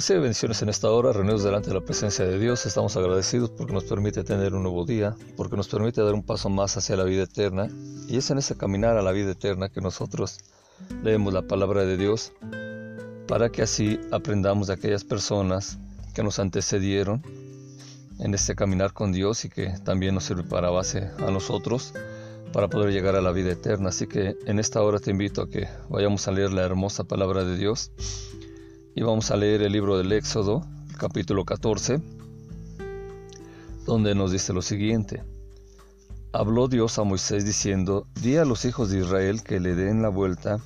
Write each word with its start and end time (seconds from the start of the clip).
Recibe 0.00 0.20
bendiciones 0.20 0.62
en 0.62 0.70
esta 0.70 0.88
hora, 0.90 1.12
reunidos 1.12 1.42
delante 1.42 1.68
de 1.68 1.74
la 1.74 1.82
presencia 1.82 2.24
de 2.24 2.38
Dios. 2.38 2.64
Estamos 2.64 2.96
agradecidos 2.96 3.50
porque 3.50 3.74
nos 3.74 3.84
permite 3.84 4.24
tener 4.24 4.54
un 4.54 4.62
nuevo 4.62 4.86
día, 4.86 5.14
porque 5.36 5.58
nos 5.58 5.68
permite 5.68 6.00
dar 6.00 6.14
un 6.14 6.22
paso 6.22 6.48
más 6.48 6.74
hacia 6.78 6.96
la 6.96 7.04
vida 7.04 7.24
eterna. 7.24 7.68
Y 8.08 8.16
es 8.16 8.30
en 8.30 8.38
ese 8.38 8.56
caminar 8.56 8.96
a 8.96 9.02
la 9.02 9.12
vida 9.12 9.32
eterna 9.32 9.68
que 9.68 9.82
nosotros 9.82 10.38
leemos 11.04 11.34
la 11.34 11.42
palabra 11.42 11.84
de 11.84 11.98
Dios 11.98 12.32
para 13.28 13.52
que 13.52 13.60
así 13.60 14.00
aprendamos 14.10 14.68
de 14.68 14.72
aquellas 14.72 15.04
personas 15.04 15.76
que 16.14 16.22
nos 16.22 16.38
antecedieron 16.38 17.22
en 18.20 18.32
este 18.32 18.54
caminar 18.54 18.94
con 18.94 19.12
Dios 19.12 19.44
y 19.44 19.50
que 19.50 19.74
también 19.84 20.14
nos 20.14 20.24
sirve 20.24 20.44
para 20.44 20.70
base 20.70 21.10
a 21.18 21.30
nosotros 21.30 21.92
para 22.54 22.68
poder 22.68 22.90
llegar 22.90 23.16
a 23.16 23.20
la 23.20 23.32
vida 23.32 23.52
eterna. 23.52 23.90
Así 23.90 24.06
que 24.06 24.38
en 24.46 24.60
esta 24.60 24.80
hora 24.80 24.98
te 24.98 25.10
invito 25.10 25.42
a 25.42 25.50
que 25.50 25.68
vayamos 25.90 26.26
a 26.26 26.32
leer 26.32 26.54
la 26.54 26.62
hermosa 26.62 27.04
palabra 27.04 27.44
de 27.44 27.58
Dios 27.58 27.92
y 28.94 29.02
vamos 29.02 29.30
a 29.30 29.36
leer 29.36 29.62
el 29.62 29.72
libro 29.72 29.96
del 29.96 30.12
Éxodo, 30.12 30.66
capítulo 30.98 31.44
14, 31.44 32.00
donde 33.86 34.14
nos 34.14 34.32
dice 34.32 34.52
lo 34.52 34.62
siguiente. 34.62 35.22
Habló 36.32 36.68
Dios 36.68 36.98
a 36.98 37.04
Moisés 37.04 37.44
diciendo, 37.44 38.06
di 38.20 38.36
a 38.36 38.44
los 38.44 38.64
hijos 38.64 38.90
de 38.90 39.00
Israel 39.00 39.42
que 39.42 39.60
le 39.60 39.74
den 39.74 40.02
la 40.02 40.08
vuelta 40.08 40.58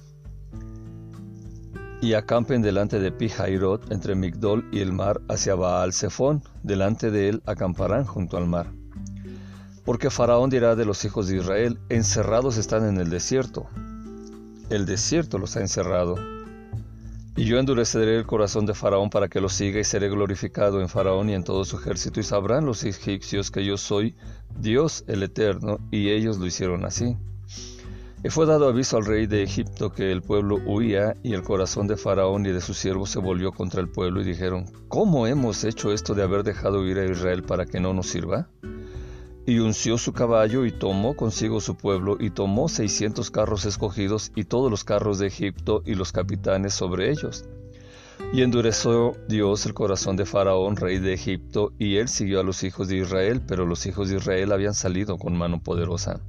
y 2.00 2.14
acampen 2.14 2.60
delante 2.60 2.98
de 2.98 3.12
Pijairot 3.12 3.90
entre 3.90 4.14
Migdol 4.14 4.68
y 4.72 4.80
el 4.80 4.92
mar 4.92 5.20
hacia 5.28 5.54
Baal 5.54 5.92
Zephón, 5.92 6.42
delante 6.62 7.10
de 7.10 7.30
él 7.30 7.42
acamparán 7.46 8.04
junto 8.04 8.36
al 8.36 8.46
mar. 8.46 8.72
Porque 9.84 10.10
Faraón 10.10 10.50
dirá 10.50 10.76
de 10.76 10.84
los 10.84 11.04
hijos 11.04 11.28
de 11.28 11.36
Israel, 11.36 11.78
encerrados 11.88 12.56
están 12.56 12.86
en 12.86 12.98
el 12.98 13.10
desierto. 13.10 13.66
El 14.70 14.86
desierto 14.86 15.38
los 15.38 15.56
ha 15.56 15.60
encerrado, 15.60 16.16
y 17.36 17.44
yo 17.44 17.58
endureceré 17.58 18.16
el 18.16 18.26
corazón 18.26 18.64
de 18.64 18.74
Faraón 18.74 19.10
para 19.10 19.28
que 19.28 19.40
lo 19.40 19.48
siga 19.48 19.80
y 19.80 19.84
seré 19.84 20.08
glorificado 20.08 20.80
en 20.80 20.88
Faraón 20.88 21.30
y 21.30 21.34
en 21.34 21.42
todo 21.42 21.64
su 21.64 21.76
ejército 21.76 22.20
y 22.20 22.22
sabrán 22.22 22.64
los 22.64 22.84
egipcios 22.84 23.50
que 23.50 23.64
yo 23.64 23.76
soy 23.76 24.14
Dios 24.56 25.04
el 25.08 25.22
Eterno 25.24 25.78
y 25.90 26.10
ellos 26.10 26.38
lo 26.38 26.46
hicieron 26.46 26.84
así. 26.84 27.16
Y 28.22 28.30
fue 28.30 28.46
dado 28.46 28.68
aviso 28.68 28.96
al 28.96 29.04
rey 29.04 29.26
de 29.26 29.42
Egipto 29.42 29.92
que 29.92 30.10
el 30.10 30.22
pueblo 30.22 30.56
huía 30.64 31.14
y 31.22 31.34
el 31.34 31.42
corazón 31.42 31.88
de 31.88 31.96
Faraón 31.96 32.46
y 32.46 32.52
de 32.52 32.60
sus 32.60 32.78
siervos 32.78 33.10
se 33.10 33.18
volvió 33.18 33.52
contra 33.52 33.82
el 33.82 33.88
pueblo 33.88 34.22
y 34.22 34.24
dijeron, 34.24 34.64
¿cómo 34.88 35.26
hemos 35.26 35.62
hecho 35.64 35.92
esto 35.92 36.14
de 36.14 36.22
haber 36.22 36.42
dejado 36.42 36.80
huir 36.80 36.98
a 36.98 37.04
Israel 37.04 37.42
para 37.42 37.66
que 37.66 37.80
no 37.80 37.92
nos 37.92 38.06
sirva? 38.06 38.48
Y 39.46 39.58
unció 39.58 39.98
su 39.98 40.12
caballo 40.12 40.64
y 40.64 40.72
tomó 40.72 41.14
consigo 41.14 41.60
su 41.60 41.76
pueblo 41.76 42.16
y 42.18 42.30
tomó 42.30 42.68
seiscientos 42.68 43.30
carros 43.30 43.66
escogidos 43.66 44.32
y 44.34 44.44
todos 44.44 44.70
los 44.70 44.84
carros 44.84 45.18
de 45.18 45.26
Egipto 45.26 45.82
y 45.84 45.94
los 45.94 46.12
capitanes 46.12 46.72
sobre 46.74 47.10
ellos. 47.10 47.44
Y 48.32 48.42
endureció 48.42 49.12
Dios 49.28 49.66
el 49.66 49.74
corazón 49.74 50.16
de 50.16 50.24
Faraón, 50.24 50.76
rey 50.76 50.98
de 50.98 51.12
Egipto, 51.12 51.72
y 51.78 51.96
él 51.96 52.08
siguió 52.08 52.40
a 52.40 52.42
los 52.42 52.64
hijos 52.64 52.88
de 52.88 52.96
Israel, 52.96 53.42
pero 53.46 53.66
los 53.66 53.86
hijos 53.86 54.08
de 54.08 54.16
Israel 54.16 54.52
habían 54.52 54.74
salido 54.74 55.18
con 55.18 55.36
mano 55.36 55.62
poderosa. 55.62 56.20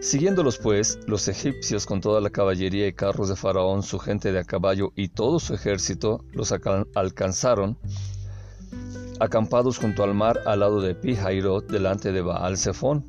Siguiéndolos 0.00 0.58
pues, 0.58 0.98
los 1.06 1.28
egipcios 1.28 1.86
con 1.86 2.00
toda 2.00 2.20
la 2.20 2.30
caballería 2.30 2.88
y 2.88 2.92
carros 2.92 3.28
de 3.28 3.36
Faraón, 3.36 3.84
su 3.84 4.00
gente 4.00 4.32
de 4.32 4.40
a 4.40 4.44
caballo 4.44 4.92
y 4.96 5.08
todo 5.08 5.38
su 5.38 5.54
ejército, 5.54 6.24
los 6.32 6.50
alcanzaron 6.50 7.78
acampados 9.20 9.78
junto 9.78 10.02
al 10.02 10.14
mar 10.14 10.40
al 10.46 10.60
lado 10.60 10.80
de 10.80 10.94
Pijairot, 10.94 11.70
delante 11.70 12.12
de 12.12 12.22
Baal 12.22 12.58
Zephón. 12.58 13.06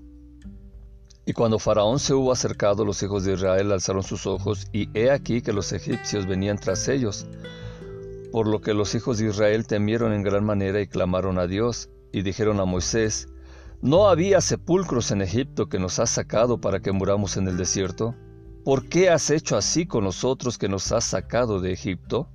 Y 1.25 1.33
cuando 1.33 1.57
Faraón 1.57 1.99
se 1.99 2.13
hubo 2.13 2.31
acercado, 2.31 2.85
los 2.85 3.01
hijos 3.01 3.23
de 3.23 3.33
Israel 3.33 3.71
alzaron 3.71 4.03
sus 4.03 4.27
ojos, 4.27 4.67
y 4.71 4.89
he 4.93 5.09
aquí 5.09 5.41
que 5.41 5.53
los 5.53 5.71
egipcios 5.71 6.27
venían 6.27 6.57
tras 6.57 6.87
ellos. 6.87 7.25
Por 8.31 8.47
lo 8.47 8.61
que 8.61 8.73
los 8.73 8.93
hijos 8.93 9.17
de 9.17 9.29
Israel 9.29 9.65
temieron 9.65 10.13
en 10.13 10.23
gran 10.23 10.43
manera 10.43 10.81
y 10.81 10.87
clamaron 10.87 11.39
a 11.39 11.47
Dios, 11.47 11.89
y 12.11 12.21
dijeron 12.21 12.59
a 12.59 12.65
Moisés, 12.65 13.27
¿No 13.81 14.07
había 14.07 14.39
sepulcros 14.39 15.11
en 15.11 15.21
Egipto 15.21 15.67
que 15.67 15.79
nos 15.79 15.99
has 15.99 16.09
sacado 16.09 16.61
para 16.61 16.79
que 16.79 16.91
muramos 16.91 17.37
en 17.37 17.47
el 17.47 17.57
desierto? 17.57 18.15
¿Por 18.63 18.87
qué 18.87 19.09
has 19.09 19.29
hecho 19.29 19.57
así 19.57 19.85
con 19.85 20.05
nosotros 20.05 20.57
que 20.57 20.69
nos 20.69 20.91
has 20.93 21.03
sacado 21.03 21.59
de 21.59 21.73
Egipto? 21.73 22.29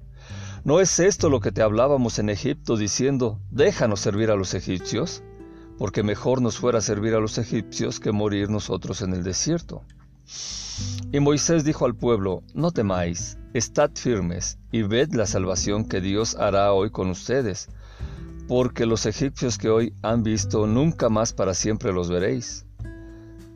¿No 0.68 0.82
es 0.82 1.00
esto 1.00 1.30
lo 1.30 1.40
que 1.40 1.50
te 1.50 1.62
hablábamos 1.62 2.18
en 2.18 2.28
Egipto 2.28 2.76
diciendo, 2.76 3.40
déjanos 3.50 4.00
servir 4.00 4.30
a 4.30 4.36
los 4.36 4.52
egipcios? 4.52 5.22
Porque 5.78 6.02
mejor 6.02 6.42
nos 6.42 6.58
fuera 6.58 6.82
servir 6.82 7.14
a 7.14 7.20
los 7.20 7.38
egipcios 7.38 8.00
que 8.00 8.12
morir 8.12 8.50
nosotros 8.50 9.00
en 9.00 9.14
el 9.14 9.24
desierto. 9.24 9.82
Y 11.10 11.20
Moisés 11.20 11.64
dijo 11.64 11.86
al 11.86 11.94
pueblo, 11.94 12.42
no 12.52 12.70
temáis, 12.70 13.38
estad 13.54 13.92
firmes 13.94 14.58
y 14.70 14.82
ved 14.82 15.14
la 15.14 15.26
salvación 15.26 15.86
que 15.86 16.02
Dios 16.02 16.34
hará 16.34 16.70
hoy 16.74 16.90
con 16.90 17.08
ustedes, 17.08 17.70
porque 18.46 18.84
los 18.84 19.06
egipcios 19.06 19.56
que 19.56 19.70
hoy 19.70 19.94
han 20.02 20.22
visto 20.22 20.66
nunca 20.66 21.08
más 21.08 21.32
para 21.32 21.54
siempre 21.54 21.94
los 21.94 22.10
veréis. 22.10 22.66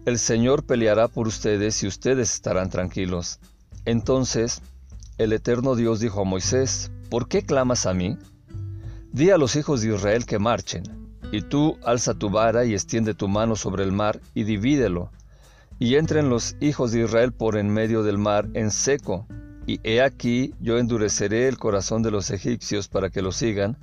El 0.06 0.18
Señor 0.18 0.64
peleará 0.64 1.08
por 1.08 1.28
ustedes 1.28 1.82
y 1.82 1.88
ustedes 1.88 2.32
estarán 2.32 2.70
tranquilos. 2.70 3.38
Entonces 3.84 4.62
el 5.18 5.34
eterno 5.34 5.74
Dios 5.74 6.00
dijo 6.00 6.22
a 6.22 6.24
Moisés, 6.24 6.90
¿por 7.12 7.28
qué 7.28 7.42
clamas 7.42 7.84
a 7.84 7.92
mí? 7.92 8.16
Di 9.12 9.28
a 9.28 9.36
los 9.36 9.54
hijos 9.56 9.82
de 9.82 9.94
Israel 9.94 10.24
que 10.24 10.38
marchen, 10.38 10.82
y 11.30 11.42
tú 11.42 11.76
alza 11.84 12.14
tu 12.14 12.30
vara 12.30 12.64
y 12.64 12.72
extiende 12.72 13.12
tu 13.12 13.28
mano 13.28 13.54
sobre 13.54 13.84
el 13.84 13.92
mar 13.92 14.18
y 14.32 14.44
divídelo, 14.44 15.10
y 15.78 15.96
entren 15.96 16.30
los 16.30 16.56
hijos 16.60 16.90
de 16.90 17.04
Israel 17.04 17.32
por 17.34 17.58
en 17.58 17.68
medio 17.68 18.02
del 18.02 18.16
mar 18.16 18.48
en 18.54 18.70
seco, 18.70 19.26
y 19.66 19.78
he 19.84 20.00
aquí 20.00 20.54
yo 20.58 20.78
endureceré 20.78 21.48
el 21.48 21.58
corazón 21.58 22.02
de 22.02 22.10
los 22.10 22.30
egipcios 22.30 22.88
para 22.88 23.10
que 23.10 23.20
lo 23.20 23.30
sigan, 23.30 23.76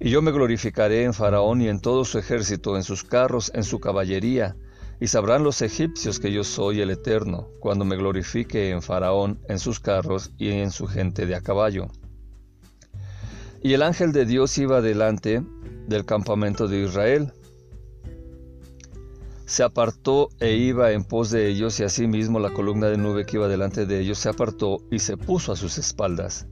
y 0.00 0.08
yo 0.08 0.22
me 0.22 0.32
glorificaré 0.32 1.04
en 1.04 1.12
Faraón 1.12 1.60
y 1.60 1.68
en 1.68 1.78
todo 1.78 2.06
su 2.06 2.18
ejército, 2.18 2.78
en 2.78 2.84
sus 2.84 3.04
carros, 3.04 3.52
en 3.54 3.64
su 3.64 3.80
caballería, 3.80 4.56
y 4.98 5.08
sabrán 5.08 5.44
los 5.44 5.60
egipcios 5.60 6.18
que 6.18 6.32
yo 6.32 6.42
soy 6.42 6.80
el 6.80 6.88
Eterno, 6.88 7.48
cuando 7.60 7.84
me 7.84 7.96
glorifique 7.96 8.70
en 8.70 8.80
Faraón, 8.80 9.40
en 9.46 9.58
sus 9.58 9.78
carros 9.78 10.30
y 10.38 10.52
en 10.52 10.70
su 10.70 10.86
gente 10.86 11.26
de 11.26 11.34
a 11.34 11.42
caballo. 11.42 11.90
Y 13.62 13.74
el 13.74 13.82
ángel 13.82 14.12
de 14.12 14.26
Dios 14.26 14.56
iba 14.58 14.80
delante 14.80 15.42
del 15.86 16.04
campamento 16.04 16.68
de 16.68 16.82
Israel. 16.82 17.32
Se 19.46 19.62
apartó 19.62 20.28
e 20.40 20.56
iba 20.56 20.92
en 20.92 21.04
pos 21.04 21.30
de 21.30 21.48
ellos, 21.48 21.78
y 21.80 21.84
asimismo 21.84 22.40
la 22.40 22.52
columna 22.52 22.88
de 22.88 22.98
nube 22.98 23.26
que 23.26 23.36
iba 23.36 23.48
delante 23.48 23.86
de 23.86 24.00
ellos 24.00 24.18
se 24.18 24.28
apartó 24.28 24.78
y 24.90 24.98
se 24.98 25.16
puso 25.16 25.52
a 25.52 25.56
sus 25.56 25.78
espaldas 25.78 26.46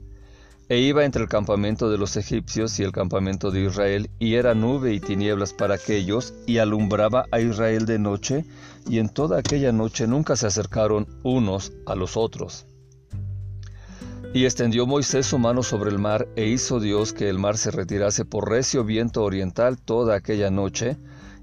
e 0.71 0.79
iba 0.79 1.03
entre 1.03 1.21
el 1.21 1.27
campamento 1.27 1.89
de 1.89 1.97
los 1.97 2.15
egipcios 2.15 2.79
y 2.79 2.83
el 2.83 2.93
campamento 2.93 3.51
de 3.51 3.65
Israel, 3.65 4.09
y 4.19 4.35
era 4.35 4.55
nube 4.55 4.93
y 4.93 5.01
tinieblas 5.01 5.51
para 5.51 5.75
aquellos, 5.75 6.33
y 6.47 6.59
alumbraba 6.59 7.25
a 7.29 7.41
Israel 7.41 7.85
de 7.85 7.99
noche, 7.99 8.45
y 8.89 8.99
en 8.99 9.09
toda 9.09 9.37
aquella 9.37 9.73
noche 9.73 10.07
nunca 10.07 10.37
se 10.37 10.47
acercaron 10.47 11.07
unos 11.23 11.73
a 11.85 11.95
los 11.95 12.15
otros. 12.15 12.67
Y 14.33 14.45
extendió 14.45 14.87
Moisés 14.87 15.25
su 15.25 15.37
mano 15.39 15.61
sobre 15.61 15.89
el 15.89 15.99
mar, 15.99 16.25
e 16.37 16.47
hizo 16.47 16.79
Dios 16.79 17.11
que 17.11 17.27
el 17.27 17.37
mar 17.37 17.57
se 17.57 17.69
retirase 17.69 18.23
por 18.23 18.49
recio 18.49 18.85
viento 18.85 19.23
oriental 19.23 19.77
toda 19.77 20.15
aquella 20.15 20.49
noche, 20.49 20.97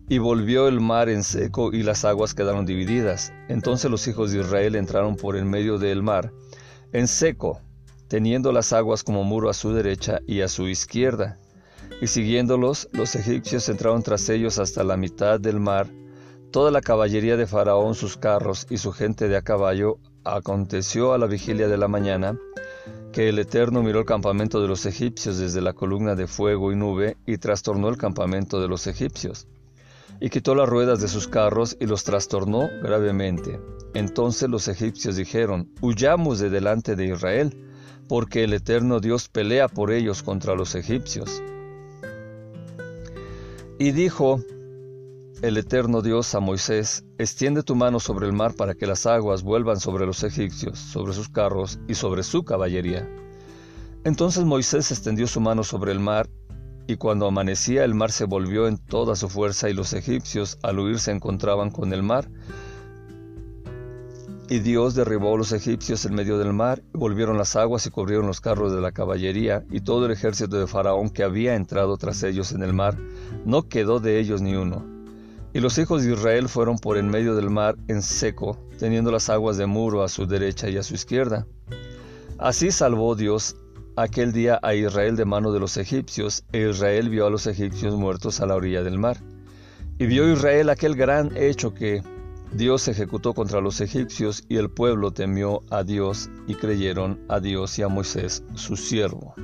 y 0.08 0.16
volvió 0.16 0.68
el 0.68 0.80
mar 0.80 1.10
en 1.10 1.22
seco 1.22 1.70
y 1.74 1.82
las 1.82 2.06
aguas 2.06 2.32
quedaron 2.32 2.64
divididas. 2.64 3.30
Entonces 3.48 3.90
los 3.90 4.08
hijos 4.08 4.32
de 4.32 4.40
Israel 4.40 4.74
entraron 4.74 5.16
por 5.16 5.36
en 5.36 5.50
medio 5.50 5.76
del 5.76 6.02
mar, 6.02 6.32
en 6.94 7.08
seco, 7.08 7.60
teniendo 8.08 8.52
las 8.52 8.72
aguas 8.72 9.04
como 9.04 9.22
muro 9.22 9.50
a 9.50 9.54
su 9.54 9.74
derecha 9.74 10.20
y 10.26 10.40
a 10.40 10.48
su 10.48 10.66
izquierda. 10.66 11.38
Y 12.00 12.06
siguiéndolos, 12.06 12.88
los 12.92 13.14
egipcios 13.16 13.68
entraron 13.68 14.02
tras 14.02 14.30
ellos 14.30 14.58
hasta 14.58 14.82
la 14.82 14.96
mitad 14.96 15.38
del 15.38 15.60
mar. 15.60 15.88
Toda 16.50 16.70
la 16.70 16.80
caballería 16.80 17.36
de 17.36 17.46
Faraón, 17.46 17.94
sus 17.94 18.16
carros 18.16 18.66
y 18.70 18.78
su 18.78 18.92
gente 18.92 19.28
de 19.28 19.36
a 19.36 19.42
caballo, 19.42 19.98
aconteció 20.24 21.12
a 21.12 21.18
la 21.18 21.26
vigilia 21.26 21.68
de 21.68 21.76
la 21.76 21.88
mañana, 21.88 22.38
que 23.18 23.28
el 23.28 23.40
Eterno 23.40 23.82
miró 23.82 23.98
el 23.98 24.04
campamento 24.04 24.62
de 24.62 24.68
los 24.68 24.86
egipcios 24.86 25.38
desde 25.38 25.60
la 25.60 25.72
columna 25.72 26.14
de 26.14 26.28
fuego 26.28 26.70
y 26.70 26.76
nube, 26.76 27.16
y 27.26 27.38
trastornó 27.38 27.88
el 27.88 27.96
campamento 27.96 28.60
de 28.60 28.68
los 28.68 28.86
egipcios. 28.86 29.48
Y 30.20 30.30
quitó 30.30 30.54
las 30.54 30.68
ruedas 30.68 31.00
de 31.00 31.08
sus 31.08 31.26
carros 31.26 31.76
y 31.80 31.86
los 31.86 32.04
trastornó 32.04 32.68
gravemente. 32.80 33.58
Entonces 33.92 34.48
los 34.48 34.68
egipcios 34.68 35.16
dijeron, 35.16 35.68
Huyamos 35.80 36.38
de 36.38 36.48
delante 36.48 36.94
de 36.94 37.06
Israel, 37.06 37.56
porque 38.06 38.44
el 38.44 38.52
eterno 38.52 39.00
Dios 39.00 39.28
pelea 39.28 39.66
por 39.66 39.90
ellos 39.90 40.22
contra 40.22 40.54
los 40.54 40.76
egipcios. 40.76 41.42
Y 43.80 43.90
dijo 43.90 44.44
el 45.40 45.56
eterno 45.56 46.02
Dios 46.02 46.34
a 46.34 46.40
Moisés, 46.40 47.04
extiende 47.16 47.62
tu 47.62 47.76
mano 47.76 48.00
sobre 48.00 48.26
el 48.26 48.32
mar 48.32 48.54
para 48.54 48.74
que 48.74 48.86
las 48.86 49.06
aguas 49.06 49.42
vuelvan 49.42 49.78
sobre 49.78 50.04
los 50.04 50.24
egipcios, 50.24 50.78
sobre 50.78 51.12
sus 51.12 51.28
carros 51.28 51.78
y 51.86 51.94
sobre 51.94 52.24
su 52.24 52.44
caballería. 52.44 53.08
Entonces 54.04 54.44
Moisés 54.44 54.90
extendió 54.90 55.28
su 55.28 55.40
mano 55.40 55.62
sobre 55.62 55.92
el 55.92 56.00
mar, 56.00 56.28
y 56.88 56.96
cuando 56.96 57.26
amanecía 57.26 57.84
el 57.84 57.94
mar 57.94 58.10
se 58.10 58.24
volvió 58.24 58.66
en 58.66 58.78
toda 58.78 59.14
su 59.14 59.28
fuerza 59.28 59.68
y 59.70 59.74
los 59.74 59.92
egipcios 59.92 60.58
al 60.62 60.80
huir 60.80 60.98
se 60.98 61.12
encontraban 61.12 61.70
con 61.70 61.92
el 61.92 62.02
mar, 62.02 62.28
Y 64.50 64.60
Dios 64.60 64.94
derribó 64.94 65.34
a 65.34 65.36
los 65.36 65.52
egipcios 65.52 66.06
en 66.06 66.14
medio 66.14 66.38
del 66.38 66.54
mar, 66.54 66.82
y 66.94 66.98
volvieron 66.98 67.36
las 67.36 67.54
aguas 67.54 67.84
y 67.86 67.90
cubrieron 67.90 68.26
los 68.26 68.40
carros 68.40 68.72
de 68.72 68.80
la 68.80 68.92
caballería, 68.92 69.62
y 69.70 69.82
todo 69.82 70.06
el 70.06 70.12
ejército 70.12 70.58
de 70.58 70.66
Faraón 70.66 71.10
que 71.10 71.22
había 71.22 71.54
entrado 71.54 71.98
tras 71.98 72.22
ellos 72.22 72.52
en 72.52 72.62
el 72.62 72.72
mar, 72.72 72.96
no 73.44 73.68
quedó 73.68 74.00
de 74.00 74.18
ellos 74.18 74.40
ni 74.40 74.56
uno. 74.56 74.97
Y 75.52 75.60
los 75.60 75.78
hijos 75.78 76.04
de 76.04 76.12
Israel 76.12 76.48
fueron 76.48 76.78
por 76.78 76.98
en 76.98 77.08
medio 77.08 77.34
del 77.34 77.50
mar 77.50 77.76
en 77.88 78.02
seco, 78.02 78.58
teniendo 78.78 79.10
las 79.10 79.30
aguas 79.30 79.56
de 79.56 79.66
muro 79.66 80.02
a 80.02 80.08
su 80.08 80.26
derecha 80.26 80.68
y 80.68 80.76
a 80.76 80.82
su 80.82 80.94
izquierda. 80.94 81.46
Así 82.38 82.70
salvó 82.70 83.14
Dios 83.14 83.56
aquel 83.96 84.32
día 84.32 84.60
a 84.62 84.74
Israel 84.74 85.16
de 85.16 85.24
mano 85.24 85.50
de 85.52 85.58
los 85.58 85.76
egipcios, 85.76 86.44
e 86.52 86.68
Israel 86.68 87.08
vio 87.08 87.26
a 87.26 87.30
los 87.30 87.46
egipcios 87.46 87.94
muertos 87.96 88.40
a 88.40 88.46
la 88.46 88.54
orilla 88.54 88.82
del 88.82 88.98
mar. 88.98 89.18
Y 89.98 90.06
vio 90.06 90.32
Israel 90.32 90.70
aquel 90.70 90.94
gran 90.94 91.36
hecho 91.36 91.74
que 91.74 92.02
Dios 92.52 92.86
ejecutó 92.86 93.34
contra 93.34 93.60
los 93.60 93.80
egipcios, 93.80 94.44
y 94.48 94.56
el 94.56 94.70
pueblo 94.70 95.10
temió 95.10 95.62
a 95.70 95.82
Dios 95.82 96.30
y 96.46 96.54
creyeron 96.54 97.20
a 97.28 97.40
Dios 97.40 97.78
y 97.78 97.82
a 97.82 97.88
Moisés, 97.88 98.44
su 98.54 98.76
siervo. 98.76 99.34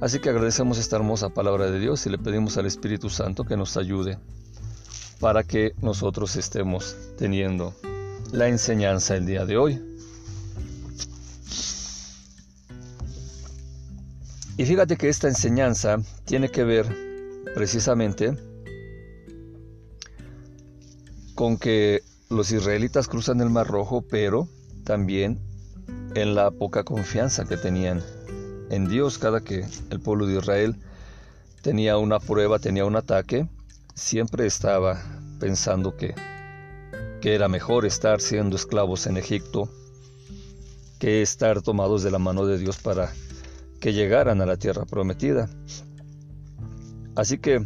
Así 0.00 0.20
que 0.20 0.28
agradecemos 0.28 0.78
esta 0.78 0.94
hermosa 0.94 1.28
palabra 1.28 1.70
de 1.70 1.80
Dios 1.80 2.06
y 2.06 2.10
le 2.10 2.18
pedimos 2.18 2.56
al 2.56 2.66
Espíritu 2.66 3.10
Santo 3.10 3.44
que 3.44 3.56
nos 3.56 3.76
ayude 3.76 4.18
para 5.18 5.42
que 5.42 5.72
nosotros 5.82 6.36
estemos 6.36 6.96
teniendo 7.16 7.74
la 8.30 8.46
enseñanza 8.46 9.16
el 9.16 9.26
día 9.26 9.44
de 9.44 9.56
hoy. 9.56 9.82
Y 14.56 14.64
fíjate 14.64 14.96
que 14.96 15.08
esta 15.08 15.26
enseñanza 15.26 15.98
tiene 16.24 16.48
que 16.48 16.62
ver 16.62 16.86
precisamente 17.54 18.36
con 21.34 21.56
que 21.56 22.02
los 22.28 22.52
israelitas 22.52 23.08
cruzan 23.08 23.40
el 23.40 23.50
Mar 23.50 23.66
Rojo, 23.66 24.02
pero 24.02 24.48
también 24.84 25.40
en 26.14 26.36
la 26.36 26.52
poca 26.52 26.84
confianza 26.84 27.44
que 27.44 27.56
tenían 27.56 28.00
en 28.70 28.88
Dios 28.88 29.18
cada 29.18 29.40
que 29.40 29.66
el 29.90 30.00
pueblo 30.00 30.26
de 30.26 30.38
Israel 30.38 30.76
tenía 31.62 31.96
una 31.98 32.20
prueba, 32.20 32.58
tenía 32.58 32.84
un 32.84 32.96
ataque, 32.96 33.48
siempre 33.94 34.46
estaba 34.46 35.02
pensando 35.40 35.96
que, 35.96 36.14
que 37.20 37.34
era 37.34 37.48
mejor 37.48 37.86
estar 37.86 38.20
siendo 38.20 38.56
esclavos 38.56 39.06
en 39.06 39.16
Egipto 39.16 39.70
que 40.98 41.22
estar 41.22 41.62
tomados 41.62 42.02
de 42.02 42.10
la 42.10 42.18
mano 42.18 42.44
de 42.46 42.58
Dios 42.58 42.78
para 42.78 43.12
que 43.80 43.92
llegaran 43.92 44.40
a 44.40 44.46
la 44.46 44.56
tierra 44.56 44.84
prometida. 44.84 45.48
Así 47.14 47.38
que 47.38 47.64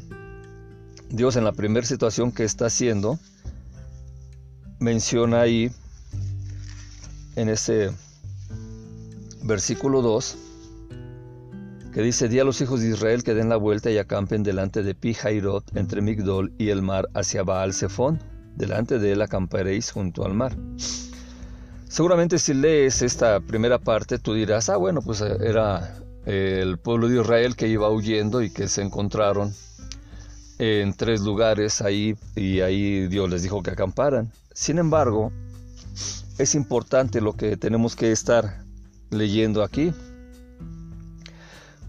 Dios 1.08 1.36
en 1.36 1.44
la 1.44 1.52
primera 1.52 1.86
situación 1.86 2.32
que 2.32 2.44
está 2.44 2.66
haciendo, 2.66 3.18
menciona 4.78 5.40
ahí 5.40 5.70
en 7.36 7.48
ese 7.48 7.90
versículo 9.42 10.02
2, 10.02 10.36
que 11.92 12.00
dice, 12.00 12.28
di 12.28 12.38
a 12.38 12.44
los 12.44 12.60
hijos 12.62 12.80
de 12.80 12.88
Israel 12.88 13.22
que 13.22 13.34
den 13.34 13.50
la 13.50 13.56
vuelta 13.56 13.90
y 13.90 13.98
acampen 13.98 14.42
delante 14.42 14.82
de 14.82 14.94
Pijairot, 14.94 15.76
entre 15.76 16.00
Migdol 16.00 16.52
y 16.56 16.70
el 16.70 16.80
mar, 16.80 17.08
hacia 17.14 17.42
Baal 17.42 17.74
Zephon. 17.74 18.18
Delante 18.56 18.98
de 18.98 19.12
él 19.12 19.22
acamparéis 19.22 19.90
junto 19.90 20.24
al 20.24 20.34
mar. 20.34 20.56
Seguramente 21.88 22.38
si 22.38 22.54
lees 22.54 23.02
esta 23.02 23.40
primera 23.40 23.78
parte, 23.78 24.18
tú 24.18 24.32
dirás, 24.32 24.70
ah, 24.70 24.76
bueno, 24.78 25.02
pues 25.02 25.20
eh, 25.20 25.36
era 25.40 25.98
eh, 26.24 26.60
el 26.62 26.78
pueblo 26.78 27.08
de 27.08 27.20
Israel 27.20 27.56
que 27.56 27.68
iba 27.68 27.90
huyendo 27.90 28.40
y 28.40 28.50
que 28.50 28.68
se 28.68 28.80
encontraron 28.80 29.52
en 30.58 30.94
tres 30.94 31.20
lugares 31.20 31.82
ahí 31.82 32.14
y 32.36 32.60
ahí 32.60 33.08
Dios 33.08 33.28
les 33.28 33.42
dijo 33.42 33.62
que 33.62 33.70
acamparan. 33.70 34.32
Sin 34.54 34.78
embargo, 34.78 35.30
es 36.38 36.54
importante 36.54 37.20
lo 37.20 37.34
que 37.34 37.58
tenemos 37.58 37.96
que 37.96 38.12
estar 38.12 38.64
leyendo 39.10 39.62
aquí, 39.62 39.92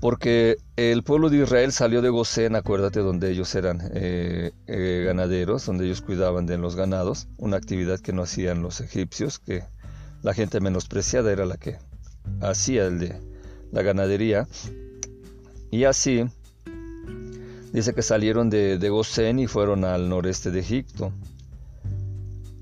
porque 0.03 0.57
el 0.75 1.01
pueblo 1.03 1.29
de 1.29 1.37
Israel 1.37 1.71
salió 1.71 2.01
de 2.01 2.09
Gosén, 2.09 2.57
acuérdate, 2.57 2.99
donde 2.99 3.31
ellos 3.31 3.55
eran 3.55 3.79
eh, 3.93 4.51
ganaderos, 4.67 5.65
donde 5.65 5.85
ellos 5.85 6.01
cuidaban 6.01 6.45
de 6.45 6.57
los 6.57 6.75
ganados, 6.75 7.29
una 7.37 7.55
actividad 7.55 8.01
que 8.01 8.11
no 8.11 8.23
hacían 8.23 8.61
los 8.61 8.81
egipcios, 8.81 9.39
que 9.39 9.63
la 10.21 10.33
gente 10.33 10.59
menospreciada 10.59 11.31
era 11.31 11.45
la 11.45 11.55
que 11.55 11.77
hacía 12.41 12.85
el 12.85 12.99
de 12.99 13.17
la 13.71 13.81
ganadería. 13.81 14.45
Y 15.71 15.85
así 15.85 16.25
dice 17.71 17.93
que 17.93 18.01
salieron 18.01 18.49
de, 18.49 18.77
de 18.79 18.89
Gosén 18.89 19.39
y 19.39 19.47
fueron 19.47 19.85
al 19.85 20.09
noreste 20.09 20.51
de 20.51 20.59
Egipto. 20.59 21.13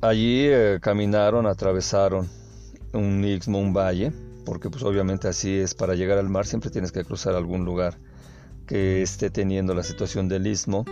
Allí 0.01 0.45
eh, 0.45 0.77
caminaron, 0.79 1.47
atravesaron 1.47 2.29
un 2.93 3.25
istmo, 3.25 3.57
un 3.57 3.73
valle, 3.73 4.11
porque 4.45 4.69
pues 4.69 4.83
obviamente 4.83 5.27
así 5.27 5.57
es, 5.57 5.73
para 5.73 5.95
llegar 5.95 6.17
al 6.17 6.29
mar 6.29 6.45
siempre 6.45 6.69
tienes 6.69 6.91
que 6.91 7.03
cruzar 7.03 7.35
algún 7.35 7.65
lugar 7.65 7.97
que 8.67 9.01
esté 9.01 9.29
teniendo 9.29 9.73
la 9.73 9.83
situación 9.83 10.27
del 10.27 10.47
istmo 10.47 10.85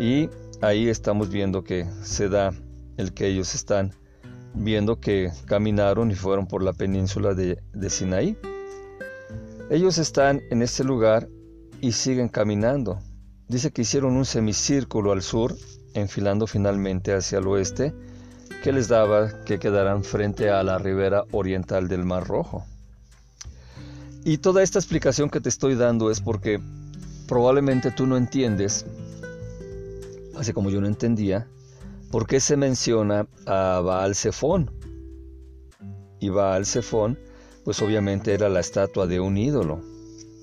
y 0.00 0.28
ahí 0.60 0.88
estamos 0.88 1.30
viendo 1.30 1.64
que 1.64 1.86
se 2.02 2.28
da 2.28 2.52
el 2.96 3.12
que 3.12 3.26
ellos 3.26 3.54
están 3.54 3.92
viendo 4.54 5.00
que 5.00 5.30
caminaron 5.46 6.10
y 6.10 6.14
fueron 6.14 6.46
por 6.46 6.62
la 6.62 6.72
península 6.72 7.34
de, 7.34 7.58
Sinaí. 7.88 8.36
Ellos 9.70 9.98
están 9.98 10.42
en 10.50 10.62
este 10.62 10.84
lugar 10.84 11.28
y 11.80 11.92
siguen 11.92 12.28
caminando. 12.28 12.98
Dice 13.48 13.70
que 13.70 13.82
hicieron 13.82 14.16
un 14.16 14.24
semicírculo 14.24 15.12
al 15.12 15.22
sur, 15.22 15.54
enfilando 15.94 16.46
finalmente 16.46 17.14
hacia 17.14 17.38
el 17.38 17.46
oeste, 17.46 17.94
que 18.62 18.72
les 18.72 18.88
daba 18.88 19.42
que 19.44 19.58
quedaran 19.58 20.04
frente 20.04 20.50
a 20.50 20.62
la 20.62 20.78
ribera 20.78 21.24
oriental 21.32 21.88
del 21.88 22.04
Mar 22.04 22.26
Rojo. 22.26 22.64
Y 24.24 24.38
toda 24.38 24.62
esta 24.62 24.78
explicación 24.78 25.30
que 25.30 25.40
te 25.40 25.48
estoy 25.48 25.74
dando 25.74 26.10
es 26.10 26.20
porque 26.20 26.60
probablemente 27.26 27.90
tú 27.90 28.06
no 28.06 28.16
entiendes, 28.16 28.86
así 30.36 30.52
como 30.52 30.70
yo 30.70 30.80
no 30.80 30.86
entendía, 30.86 31.48
¿Por 32.12 32.26
qué 32.26 32.40
se 32.40 32.58
menciona 32.58 33.26
a 33.46 33.80
Baal 33.82 34.14
Zephon? 34.14 34.70
Y 36.20 36.28
Baal 36.28 36.66
Zephon, 36.66 37.18
pues 37.64 37.80
obviamente 37.80 38.34
era 38.34 38.50
la 38.50 38.60
estatua 38.60 39.06
de 39.06 39.18
un 39.18 39.38
ídolo. 39.38 39.80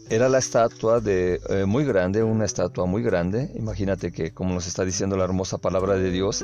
Era 0.09 0.29
la 0.29 0.39
estatua 0.39 0.99
de 0.99 1.39
eh, 1.47 1.65
muy 1.65 1.85
grande, 1.85 2.23
una 2.23 2.45
estatua 2.45 2.87
muy 2.87 3.03
grande. 3.03 3.51
Imagínate 3.53 4.11
que, 4.11 4.31
como 4.31 4.55
nos 4.55 4.65
está 4.65 4.83
diciendo 4.83 5.15
la 5.15 5.25
hermosa 5.25 5.59
palabra 5.59 5.93
de 5.93 6.09
Dios, 6.09 6.43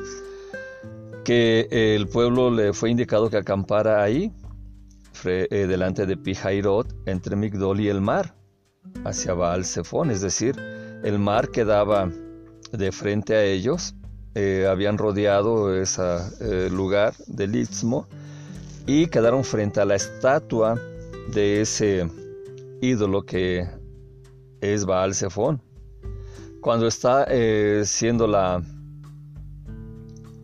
que 1.23 1.69
el 1.71 2.07
pueblo 2.07 2.51
le 2.51 2.73
fue 2.73 2.91
indicado 2.91 3.31
que 3.31 3.37
acampara 3.37 4.03
ahí, 4.03 4.31
delante 5.23 6.05
de 6.05 6.17
Pijairot, 6.17 6.93
entre 7.05 7.35
Migdol 7.35 7.79
y 7.79 7.89
el 7.89 8.01
mar, 8.01 8.35
hacia 9.03 9.33
Baal 9.33 9.65
Zephon, 9.65 10.11
es 10.11 10.21
decir, 10.21 10.55
el 11.03 11.19
mar 11.19 11.49
quedaba 11.49 12.09
de 12.71 12.91
frente 12.91 13.35
a 13.35 13.43
ellos 13.43 13.95
eh, 14.37 14.67
habían 14.69 14.97
rodeado 14.97 15.73
ese 15.73 16.01
eh, 16.41 16.69
lugar 16.69 17.13
del 17.25 17.55
istmo 17.55 18.05
y 18.85 19.07
quedaron 19.07 19.45
frente 19.45 19.79
a 19.79 19.85
la 19.85 19.95
estatua 19.95 20.75
de 21.33 21.61
ese 21.61 22.09
ídolo 22.81 23.25
que 23.25 23.65
es 24.59 24.85
Baal 24.85 25.15
Zephon. 25.15 25.61
Cuando 26.59 26.85
está 26.85 27.25
eh, 27.29 27.83
siendo 27.85 28.27
la 28.27 28.61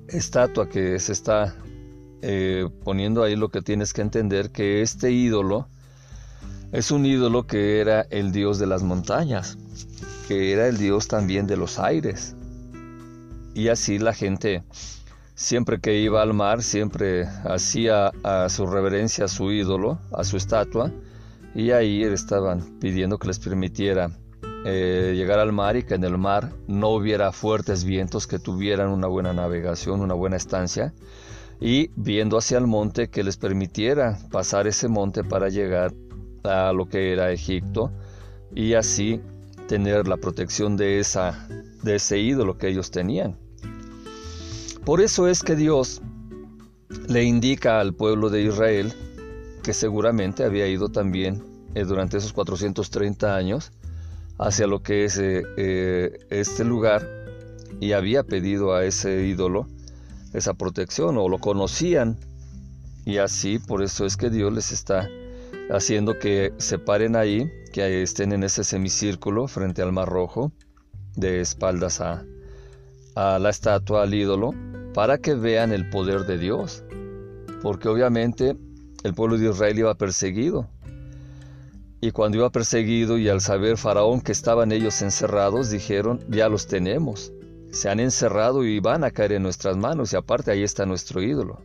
estatua 0.08 0.70
que 0.70 0.98
se 0.98 1.12
está 1.12 1.54
poniendo 2.84 3.24
ahí, 3.24 3.36
lo 3.36 3.50
que 3.50 3.62
tienes 3.62 3.94
que 3.94 4.01
entender 4.01 4.51
que 4.51 4.82
este 4.82 5.12
ídolo 5.12 5.68
es 6.72 6.92
un 6.92 7.06
ídolo 7.06 7.48
que 7.48 7.82
era 7.82 8.01
el 8.10 8.32
dios 8.32 8.60
de 8.60 8.68
las 8.68 8.84
montañas, 8.84 9.58
que 10.28 10.54
era 10.54 10.68
el 10.68 10.78
dios 10.78 11.08
también 11.08 11.48
de 11.48 11.58
los 11.58 11.80
aires. 11.80 12.36
Y 13.54 13.68
así 13.68 14.00
la 14.00 14.13
gente 14.13 14.63
siempre 15.36 15.80
que 15.80 16.00
iba 16.00 16.22
al 16.22 16.34
mar 16.34 16.62
siempre 16.62 17.25
hacía 17.25 18.12
a 18.24 18.48
su 18.50 18.68
reverencia 18.68 19.25
a 19.25 19.28
su 19.28 19.51
ídolo, 19.51 20.00
a 20.13 20.24
su 20.24 20.38
estatua, 20.38 20.92
y 21.54 21.72
ahí 21.72 22.04
estaban 22.04 22.80
pidiendo 22.80 23.18
que 23.18 23.28
les 23.28 23.40
permitiera 23.40 24.12
eh, 24.63 25.13
llegar 25.16 25.40
al 25.40 25.51
mar 25.51 25.75
y 25.75 25.84
que 25.84 25.96
en 25.96 26.04
el 26.04 26.18
mar 26.18 26.51
no 26.68 26.90
hubiera 26.90 27.32
fuertes 27.32 27.84
vientos, 27.84 28.28
que 28.28 28.40
tuvieran 28.40 28.90
una 28.90 29.08
buena 29.08 29.34
navegación, 29.34 30.00
una 30.00 30.13
buena 30.13 30.38
estancia, 30.38 30.94
y 31.62 31.91
viendo 31.96 32.39
hacia 32.39 32.58
el 32.58 32.65
monte 32.65 33.10
que 33.10 33.24
les 33.24 33.38
permitiera 33.38 34.18
pasar 34.32 34.65
ese 34.65 34.88
monte 34.88 35.24
para 35.24 35.48
llegar 35.48 35.94
a 36.44 36.74
lo 36.74 36.89
que 36.89 37.13
era 37.13 37.32
Egipto 37.32 37.91
y 38.56 38.74
así 38.74 39.22
tener 39.68 40.08
la 40.08 40.18
protección 40.18 40.75
de, 40.75 41.00
esa, 41.00 41.48
de 41.84 41.96
ese 41.96 42.20
ídolo 42.20 42.58
que 42.58 42.68
ellos 42.68 42.89
tenían. 42.89 43.38
Por 44.84 45.01
eso 45.01 45.27
es 45.27 45.44
que 45.44 45.56
Dios 45.56 46.01
le 47.08 47.24
indica 47.24 47.80
al 47.80 47.94
pueblo 47.94 48.32
de 48.32 48.41
Israel, 48.41 48.91
que 49.62 49.74
seguramente 49.74 50.44
había 50.44 50.68
ido 50.68 50.89
también 50.89 51.44
eh, 51.75 51.84
durante 51.84 52.18
esos 52.18 52.34
430 52.34 53.36
años 53.36 53.72
hacia 54.39 54.65
lo 54.65 54.82
que 54.82 55.06
es 55.06 55.20
eh, 55.20 55.44
eh, 55.58 56.18
este 56.32 56.63
lugar 56.63 57.08
y 57.80 57.91
había 57.91 58.24
pedido 58.24 58.74
a 58.74 58.84
ese 58.84 59.27
ídolo 59.27 59.68
esa 60.34 60.54
protección 60.54 61.18
o 61.18 61.30
lo 61.30 61.40
conocían 61.40 62.18
Y 63.06 63.18
así, 63.18 63.60
por 63.60 63.82
eso 63.82 64.06
es 64.06 64.18
que 64.18 64.30
Dios 64.30 64.54
les 64.54 64.72
está 64.72 65.10
haciendo 65.72 66.20
que 66.20 66.54
se 66.58 66.78
paren 66.78 67.16
ahí, 67.16 67.50
que 67.74 68.04
estén 68.04 68.32
en 68.32 68.44
ese 68.44 68.64
semicírculo 68.64 69.48
frente 69.48 69.82
al 69.82 69.92
Mar 69.92 70.08
Rojo, 70.08 70.52
de 71.16 71.42
espaldas 71.42 72.02
a, 72.02 72.24
a 73.16 73.40
la 73.40 73.50
estatua, 73.50 74.04
al 74.04 74.14
ídolo, 74.14 74.54
para 74.94 75.18
que 75.18 75.34
vean 75.34 75.72
el 75.72 75.90
poder 75.90 76.26
de 76.26 76.38
Dios. 76.38 76.84
Porque 77.62 77.88
obviamente 77.88 78.56
el 79.04 79.14
pueblo 79.14 79.38
de 79.38 79.50
Israel 79.50 79.80
iba 79.80 79.96
perseguido. 79.96 80.70
Y 82.02 82.12
cuando 82.12 82.38
iba 82.38 82.50
perseguido 82.50 83.18
y 83.18 83.30
al 83.30 83.42
saber 83.42 83.78
Faraón 83.78 84.22
que 84.22 84.32
estaban 84.32 84.72
ellos 84.72 85.02
encerrados, 85.02 85.70
dijeron, 85.70 86.20
ya 86.30 86.50
los 86.50 86.68
tenemos. 86.68 87.32
Se 87.72 87.90
han 87.90 88.00
encerrado 88.00 88.66
y 88.66 88.80
van 88.80 89.04
a 89.04 89.12
caer 89.12 89.34
en 89.34 89.44
nuestras 89.44 89.78
manos 89.78 90.13
y 90.13 90.18
aparte 90.18 90.51
ahí 90.51 90.63
está 90.63 90.86
nuestro 90.86 91.22
ídolo. 91.22 91.62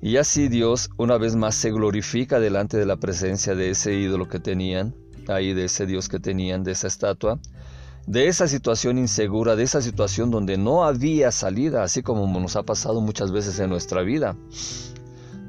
Y 0.00 0.16
así 0.16 0.48
Dios 0.48 0.90
una 0.96 1.16
vez 1.16 1.36
más 1.36 1.54
se 1.54 1.70
glorifica 1.70 2.40
delante 2.40 2.76
de 2.76 2.86
la 2.86 2.96
presencia 2.96 3.54
de 3.54 3.70
ese 3.70 3.94
ídolo 3.94 4.28
que 4.28 4.40
tenían, 4.40 4.96
ahí 5.28 5.54
de 5.54 5.66
ese 5.66 5.86
Dios 5.86 6.08
que 6.08 6.18
tenían, 6.18 6.64
de 6.64 6.72
esa 6.72 6.88
estatua, 6.88 7.38
de 8.08 8.26
esa 8.26 8.48
situación 8.48 8.98
insegura, 8.98 9.54
de 9.54 9.62
esa 9.62 9.80
situación 9.80 10.32
donde 10.32 10.58
no 10.58 10.84
había 10.84 11.30
salida, 11.30 11.84
así 11.84 12.02
como 12.02 12.26
nos 12.40 12.56
ha 12.56 12.64
pasado 12.64 13.00
muchas 13.00 13.30
veces 13.30 13.60
en 13.60 13.70
nuestra 13.70 14.02
vida. 14.02 14.36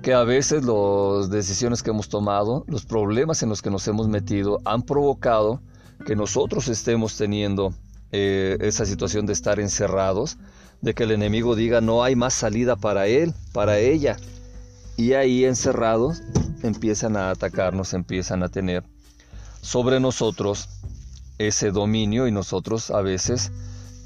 Que 0.03 0.13
a 0.13 0.23
veces 0.23 0.63
las 0.63 1.31
decisiones 1.31 1.81
que 1.81 1.89
hemos 1.89 2.09
tomado, 2.09 2.63
los 2.67 2.85
problemas 2.85 3.41
en 3.41 3.49
los 3.49 3.63
que 3.63 3.71
nos 3.71 3.87
hemos 3.87 4.07
metido, 4.07 4.59
han 4.65 4.83
provocado 4.83 5.61
que 6.05 6.15
nosotros 6.15 6.67
estemos 6.67 7.17
teniendo 7.17 7.73
eh, 8.15 8.57
esa 8.61 8.85
situación 8.85 9.25
de 9.25 9.33
estar 9.33 9.59
encerrados, 9.59 10.37
de 10.81 10.93
que 10.93 11.03
el 11.03 11.11
enemigo 11.11 11.55
diga 11.55 11.81
no 11.81 12.03
hay 12.03 12.15
más 12.15 12.35
salida 12.35 12.75
para 12.75 13.07
él, 13.07 13.33
para 13.53 13.79
ella. 13.79 14.17
Y 14.97 15.13
ahí 15.13 15.45
encerrados 15.45 16.21
empiezan 16.61 17.17
a 17.17 17.31
atacarnos, 17.31 17.95
empiezan 17.95 18.43
a 18.43 18.49
tener 18.49 18.83
sobre 19.61 19.99
nosotros 19.99 20.69
ese 21.39 21.71
dominio 21.71 22.27
y 22.27 22.31
nosotros 22.31 22.91
a 22.91 23.01
veces 23.01 23.51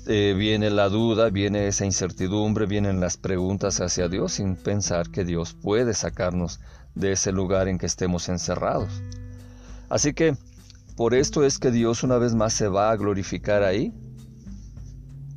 eh, 0.07 0.33
viene 0.37 0.69
la 0.69 0.87
duda, 0.87 1.29
viene 1.29 1.67
esa 1.67 1.83
incertidumbre, 1.83 2.65
vienen 2.65 3.01
las 3.01 3.17
preguntas 3.17 3.81
hacia 3.81 4.07
Dios 4.07 4.31
sin 4.31 4.55
pensar 4.55 5.09
que 5.09 5.25
Dios 5.25 5.53
puede 5.53 5.93
sacarnos 5.93 6.61
de 6.95 7.11
ese 7.11 7.33
lugar 7.33 7.67
en 7.67 7.77
que 7.77 7.87
estemos 7.87 8.29
encerrados. 8.29 9.01
Así 9.89 10.13
que 10.13 10.37
por 10.97 11.13
esto 11.13 11.45
es 11.45 11.59
que 11.59 11.69
Dios 11.69 12.03
una 12.03 12.17
vez 12.17 12.33
más 12.33 12.53
se 12.53 12.67
va 12.67 12.89
a 12.89 12.97
glorificar 12.97 13.61
ahí, 13.61 13.93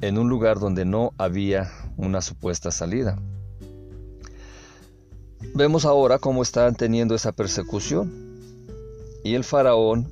en 0.00 0.16
un 0.16 0.30
lugar 0.30 0.58
donde 0.58 0.86
no 0.86 1.12
había 1.18 1.70
una 1.98 2.22
supuesta 2.22 2.70
salida. 2.70 3.18
Vemos 5.54 5.84
ahora 5.84 6.18
cómo 6.18 6.42
están 6.42 6.74
teniendo 6.74 7.14
esa 7.14 7.32
persecución. 7.32 8.10
Y 9.22 9.34
el 9.34 9.44
faraón 9.44 10.10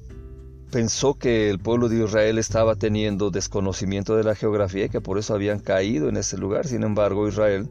pensó 0.70 1.14
que 1.14 1.48
el 1.48 1.58
pueblo 1.58 1.88
de 1.88 2.04
Israel 2.04 2.36
estaba 2.36 2.74
teniendo 2.76 3.30
desconocimiento 3.30 4.16
de 4.16 4.24
la 4.24 4.34
geografía 4.34 4.84
y 4.84 4.88
que 4.90 5.00
por 5.00 5.16
eso 5.16 5.32
habían 5.32 5.60
caído 5.60 6.10
en 6.10 6.18
ese 6.18 6.36
lugar. 6.36 6.66
Sin 6.66 6.82
embargo, 6.82 7.26
Israel 7.26 7.70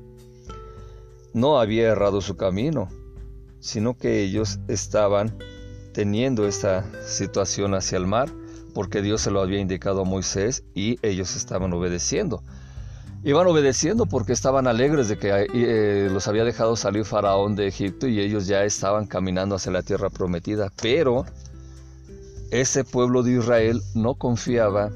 no 1.34 1.60
había 1.60 1.90
errado 1.90 2.22
su 2.22 2.38
camino, 2.38 2.90
sino 3.60 3.96
que 3.96 4.24
ellos 4.24 4.58
estaban 4.68 5.38
teniendo 5.98 6.48
esta 6.48 6.86
situación 7.08 7.74
hacia 7.74 7.98
el 7.98 8.06
mar 8.06 8.30
porque 8.76 9.02
Dios 9.02 9.20
se 9.20 9.32
lo 9.32 9.42
había 9.42 9.60
indicado 9.60 10.02
a 10.02 10.06
Moisés 10.06 10.64
y 10.76 11.00
ellos 11.02 11.36
estaban 11.36 11.74
obedeciendo. 11.74 12.44
Iban 13.24 13.48
obedeciendo 13.48 14.06
porque 14.06 14.32
estaban 14.32 14.68
alegres 14.68 15.08
de 15.08 15.18
que 15.18 15.48
eh, 15.52 16.08
los 16.12 16.28
había 16.28 16.44
dejado 16.44 16.76
salir 16.76 17.04
Faraón 17.04 17.56
de 17.56 17.66
Egipto 17.66 18.08
y 18.08 18.20
ellos 18.20 18.46
ya 18.46 18.64
estaban 18.64 19.08
caminando 19.08 19.56
hacia 19.56 19.72
la 19.72 19.82
tierra 19.82 20.12
prometida. 20.12 20.72
Pero 20.80 21.26
ese 22.52 22.84
pueblo 22.84 23.24
de 23.24 23.40
Israel 23.40 23.82
no 23.96 24.14
confiaba 24.14 24.92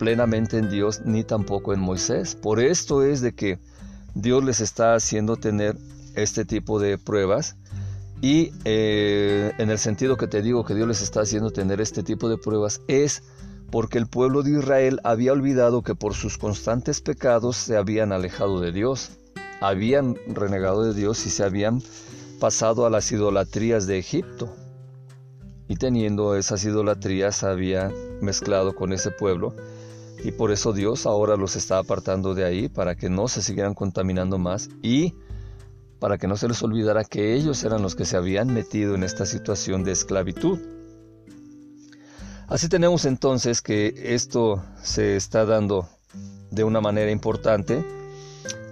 plenamente 0.00 0.58
en 0.58 0.68
Dios 0.68 1.02
ni 1.04 1.22
tampoco 1.22 1.72
en 1.72 1.78
Moisés. 1.78 2.34
Por 2.34 2.58
esto 2.58 3.04
es 3.04 3.20
de 3.20 3.36
que 3.36 3.60
Dios 4.16 4.42
les 4.42 4.60
está 4.60 4.96
haciendo 4.96 5.36
tener 5.36 5.76
este 6.16 6.44
tipo 6.44 6.80
de 6.80 6.98
pruebas 6.98 7.54
y 8.22 8.52
eh, 8.64 9.52
en 9.58 9.70
el 9.70 9.78
sentido 9.78 10.16
que 10.16 10.26
te 10.26 10.42
digo 10.42 10.64
que 10.64 10.74
Dios 10.74 10.86
les 10.86 11.00
está 11.00 11.22
haciendo 11.22 11.50
tener 11.50 11.80
este 11.80 12.02
tipo 12.02 12.28
de 12.28 12.36
pruebas 12.36 12.82
es 12.86 13.22
porque 13.70 13.98
el 13.98 14.06
pueblo 14.06 14.42
de 14.42 14.58
Israel 14.58 15.00
había 15.04 15.32
olvidado 15.32 15.82
que 15.82 15.94
por 15.94 16.14
sus 16.14 16.36
constantes 16.36 17.00
pecados 17.00 17.56
se 17.56 17.76
habían 17.76 18.12
alejado 18.12 18.60
de 18.60 18.72
Dios, 18.72 19.12
habían 19.60 20.16
renegado 20.26 20.84
de 20.84 20.92
Dios 20.92 21.24
y 21.24 21.30
se 21.30 21.44
habían 21.44 21.82
pasado 22.40 22.84
a 22.84 22.90
las 22.90 23.10
idolatrías 23.12 23.86
de 23.86 23.98
Egipto. 23.98 24.52
Y 25.68 25.76
teniendo 25.76 26.34
esas 26.34 26.64
idolatrías 26.64 27.44
había 27.44 27.92
mezclado 28.20 28.74
con 28.74 28.92
ese 28.92 29.12
pueblo 29.12 29.54
y 30.24 30.32
por 30.32 30.50
eso 30.50 30.72
Dios 30.72 31.06
ahora 31.06 31.36
los 31.36 31.56
está 31.56 31.78
apartando 31.78 32.34
de 32.34 32.44
ahí 32.44 32.68
para 32.68 32.96
que 32.96 33.08
no 33.08 33.28
se 33.28 33.40
siguieran 33.40 33.74
contaminando 33.74 34.36
más 34.36 34.68
y 34.82 35.14
para 36.00 36.16
que 36.18 36.26
no 36.26 36.36
se 36.36 36.48
les 36.48 36.62
olvidara 36.62 37.04
que 37.04 37.34
ellos 37.34 37.62
eran 37.62 37.82
los 37.82 37.94
que 37.94 38.06
se 38.06 38.16
habían 38.16 38.52
metido 38.52 38.94
en 38.94 39.04
esta 39.04 39.26
situación 39.26 39.84
de 39.84 39.92
esclavitud. 39.92 40.58
Así 42.48 42.68
tenemos 42.68 43.04
entonces 43.04 43.62
que 43.62 43.94
esto 43.96 44.64
se 44.82 45.14
está 45.14 45.44
dando 45.44 45.88
de 46.50 46.64
una 46.64 46.80
manera 46.80 47.10
importante. 47.10 47.84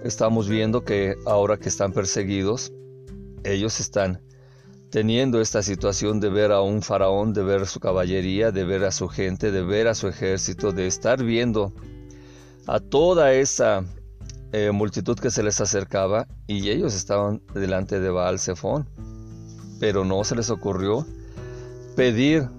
Estamos 0.03 0.49
viendo 0.49 0.83
que 0.83 1.15
ahora 1.25 1.57
que 1.57 1.69
están 1.69 1.93
perseguidos, 1.93 2.73
ellos 3.43 3.79
están 3.79 4.21
teniendo 4.89 5.39
esta 5.39 5.61
situación 5.61 6.19
de 6.19 6.29
ver 6.29 6.51
a 6.51 6.61
un 6.61 6.81
faraón, 6.81 7.31
de 7.33 7.43
ver 7.43 7.67
su 7.67 7.79
caballería, 7.79 8.51
de 8.51 8.65
ver 8.65 8.83
a 8.83 8.91
su 8.91 9.07
gente, 9.07 9.51
de 9.51 9.61
ver 9.61 9.87
a 9.87 9.93
su 9.93 10.07
ejército, 10.07 10.71
de 10.71 10.87
estar 10.87 11.23
viendo 11.23 11.71
a 12.65 12.79
toda 12.79 13.33
esa 13.33 13.85
eh, 14.51 14.71
multitud 14.71 15.17
que 15.19 15.29
se 15.29 15.43
les 15.43 15.61
acercaba 15.61 16.27
y 16.47 16.69
ellos 16.69 16.95
estaban 16.95 17.41
delante 17.53 17.99
de 17.99 18.09
Baal 18.09 18.39
Zephon. 18.39 18.89
Pero 19.79 20.03
no 20.03 20.23
se 20.23 20.35
les 20.35 20.49
ocurrió 20.49 21.05
pedir 21.95 22.49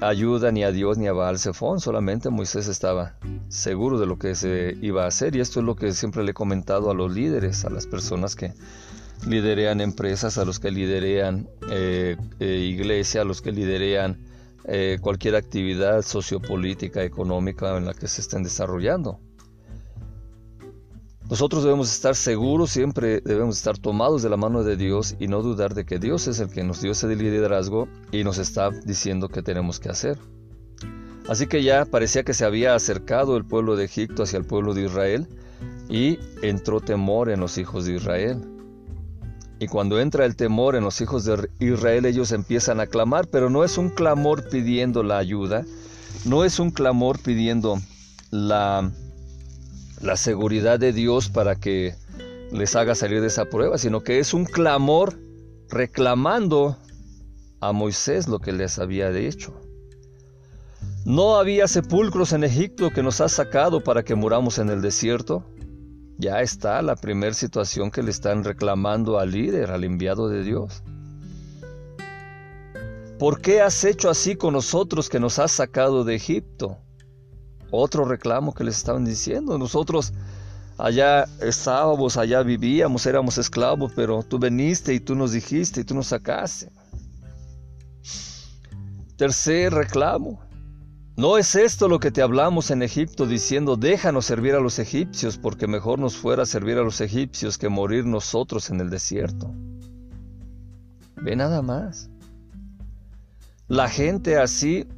ayuda 0.00 0.52
ni 0.52 0.62
a 0.62 0.70
Dios 0.70 0.96
ni 0.96 1.08
a 1.08 1.12
Baal 1.12 1.38
solamente 1.38 2.30
Moisés 2.30 2.68
estaba 2.68 3.16
seguro 3.48 3.98
de 3.98 4.06
lo 4.06 4.18
que 4.18 4.34
se 4.34 4.76
iba 4.80 5.04
a 5.04 5.08
hacer 5.08 5.36
y 5.36 5.40
esto 5.40 5.60
es 5.60 5.66
lo 5.66 5.74
que 5.74 5.92
siempre 5.92 6.22
le 6.22 6.30
he 6.30 6.34
comentado 6.34 6.90
a 6.90 6.94
los 6.94 7.12
líderes, 7.12 7.64
a 7.64 7.70
las 7.70 7.86
personas 7.86 8.36
que 8.36 8.54
liderean 9.26 9.80
empresas, 9.80 10.38
a 10.38 10.44
los 10.44 10.58
que 10.58 10.70
liderean 10.70 11.48
eh, 11.70 12.16
eh, 12.38 12.46
iglesia, 12.46 13.22
a 13.22 13.24
los 13.24 13.42
que 13.42 13.52
liderean 13.52 14.26
cualquier 15.00 15.34
actividad 15.34 16.02
sociopolítica, 16.02 17.02
económica 17.02 17.76
en 17.76 17.86
la 17.86 17.94
que 17.94 18.06
se 18.06 18.20
estén 18.20 18.44
desarrollando. 18.44 19.18
Nosotros 21.30 21.62
debemos 21.62 21.92
estar 21.92 22.16
seguros, 22.16 22.70
siempre 22.70 23.20
debemos 23.20 23.56
estar 23.56 23.78
tomados 23.78 24.20
de 24.20 24.28
la 24.28 24.36
mano 24.36 24.64
de 24.64 24.76
Dios 24.76 25.14
y 25.20 25.28
no 25.28 25.42
dudar 25.42 25.74
de 25.74 25.86
que 25.86 26.00
Dios 26.00 26.26
es 26.26 26.40
el 26.40 26.50
que 26.50 26.64
nos 26.64 26.82
dio 26.82 26.90
ese 26.90 27.06
liderazgo 27.14 27.86
y 28.10 28.24
nos 28.24 28.38
está 28.38 28.70
diciendo 28.70 29.28
qué 29.28 29.40
tenemos 29.40 29.78
que 29.78 29.90
hacer. 29.90 30.18
Así 31.28 31.46
que 31.46 31.62
ya 31.62 31.84
parecía 31.84 32.24
que 32.24 32.34
se 32.34 32.44
había 32.44 32.74
acercado 32.74 33.36
el 33.36 33.44
pueblo 33.44 33.76
de 33.76 33.84
Egipto 33.84 34.24
hacia 34.24 34.38
el 34.38 34.44
pueblo 34.44 34.74
de 34.74 34.86
Israel 34.86 35.28
y 35.88 36.18
entró 36.42 36.80
temor 36.80 37.30
en 37.30 37.38
los 37.38 37.58
hijos 37.58 37.84
de 37.84 37.94
Israel. 37.94 38.42
Y 39.60 39.68
cuando 39.68 40.00
entra 40.00 40.24
el 40.24 40.34
temor 40.34 40.74
en 40.74 40.82
los 40.82 41.00
hijos 41.00 41.24
de 41.24 41.48
Israel, 41.60 42.06
ellos 42.06 42.32
empiezan 42.32 42.80
a 42.80 42.88
clamar, 42.88 43.28
pero 43.28 43.50
no 43.50 43.62
es 43.62 43.78
un 43.78 43.90
clamor 43.90 44.48
pidiendo 44.48 45.04
la 45.04 45.18
ayuda, 45.18 45.64
no 46.24 46.44
es 46.44 46.58
un 46.58 46.72
clamor 46.72 47.20
pidiendo 47.20 47.78
la, 48.32 48.90
la 50.00 50.16
seguridad 50.16 50.78
de 50.78 50.92
Dios 50.92 51.28
para 51.28 51.56
que 51.56 51.94
les 52.52 52.74
haga 52.74 52.94
salir 52.94 53.20
de 53.20 53.28
esa 53.28 53.44
prueba, 53.44 53.78
sino 53.78 54.02
que 54.02 54.18
es 54.18 54.34
un 54.34 54.44
clamor 54.44 55.18
reclamando 55.68 56.76
a 57.60 57.72
Moisés 57.72 58.26
lo 58.26 58.38
que 58.38 58.52
les 58.52 58.78
había 58.78 59.10
hecho. 59.10 59.54
No 61.04 61.36
había 61.36 61.68
sepulcros 61.68 62.32
en 62.32 62.44
Egipto 62.44 62.90
que 62.90 63.02
nos 63.02 63.20
ha 63.20 63.28
sacado 63.28 63.82
para 63.82 64.02
que 64.02 64.14
muramos 64.14 64.58
en 64.58 64.70
el 64.70 64.82
desierto. 64.82 65.44
Ya 66.18 66.40
está 66.42 66.82
la 66.82 66.96
primera 66.96 67.34
situación 67.34 67.90
que 67.90 68.02
le 68.02 68.10
están 68.10 68.44
reclamando 68.44 69.18
al 69.18 69.30
líder, 69.30 69.70
al 69.70 69.84
enviado 69.84 70.28
de 70.28 70.42
Dios. 70.42 70.82
¿Por 73.18 73.40
qué 73.40 73.60
has 73.60 73.84
hecho 73.84 74.08
así 74.10 74.36
con 74.36 74.54
nosotros 74.54 75.08
que 75.08 75.20
nos 75.20 75.38
has 75.38 75.52
sacado 75.52 76.04
de 76.04 76.14
Egipto? 76.14 76.78
Otro 77.70 78.04
reclamo 78.04 78.54
que 78.54 78.64
les 78.64 78.76
estaban 78.76 79.04
diciendo. 79.04 79.58
Nosotros 79.58 80.12
allá 80.78 81.24
estábamos, 81.40 82.16
allá 82.16 82.42
vivíamos, 82.42 83.06
éramos 83.06 83.38
esclavos, 83.38 83.92
pero 83.94 84.22
tú 84.22 84.38
viniste 84.38 84.94
y 84.94 85.00
tú 85.00 85.14
nos 85.14 85.32
dijiste 85.32 85.80
y 85.80 85.84
tú 85.84 85.94
nos 85.94 86.08
sacaste. 86.08 86.70
Tercer 89.16 89.72
reclamo. 89.72 90.40
¿No 91.16 91.36
es 91.36 91.54
esto 91.54 91.86
lo 91.86 92.00
que 92.00 92.10
te 92.10 92.22
hablamos 92.22 92.70
en 92.70 92.82
Egipto 92.82 93.26
diciendo, 93.26 93.76
déjanos 93.76 94.24
servir 94.24 94.54
a 94.54 94.60
los 94.60 94.78
egipcios, 94.78 95.36
porque 95.36 95.66
mejor 95.66 95.98
nos 95.98 96.16
fuera 96.16 96.46
servir 96.46 96.78
a 96.78 96.82
los 96.82 97.02
egipcios 97.02 97.58
que 97.58 97.68
morir 97.68 98.06
nosotros 98.06 98.70
en 98.70 98.80
el 98.80 98.88
desierto? 98.88 99.52
Ve 101.16 101.36
nada 101.36 101.60
más. 101.60 102.08
La 103.68 103.90
gente 103.90 104.38
así, 104.38 104.88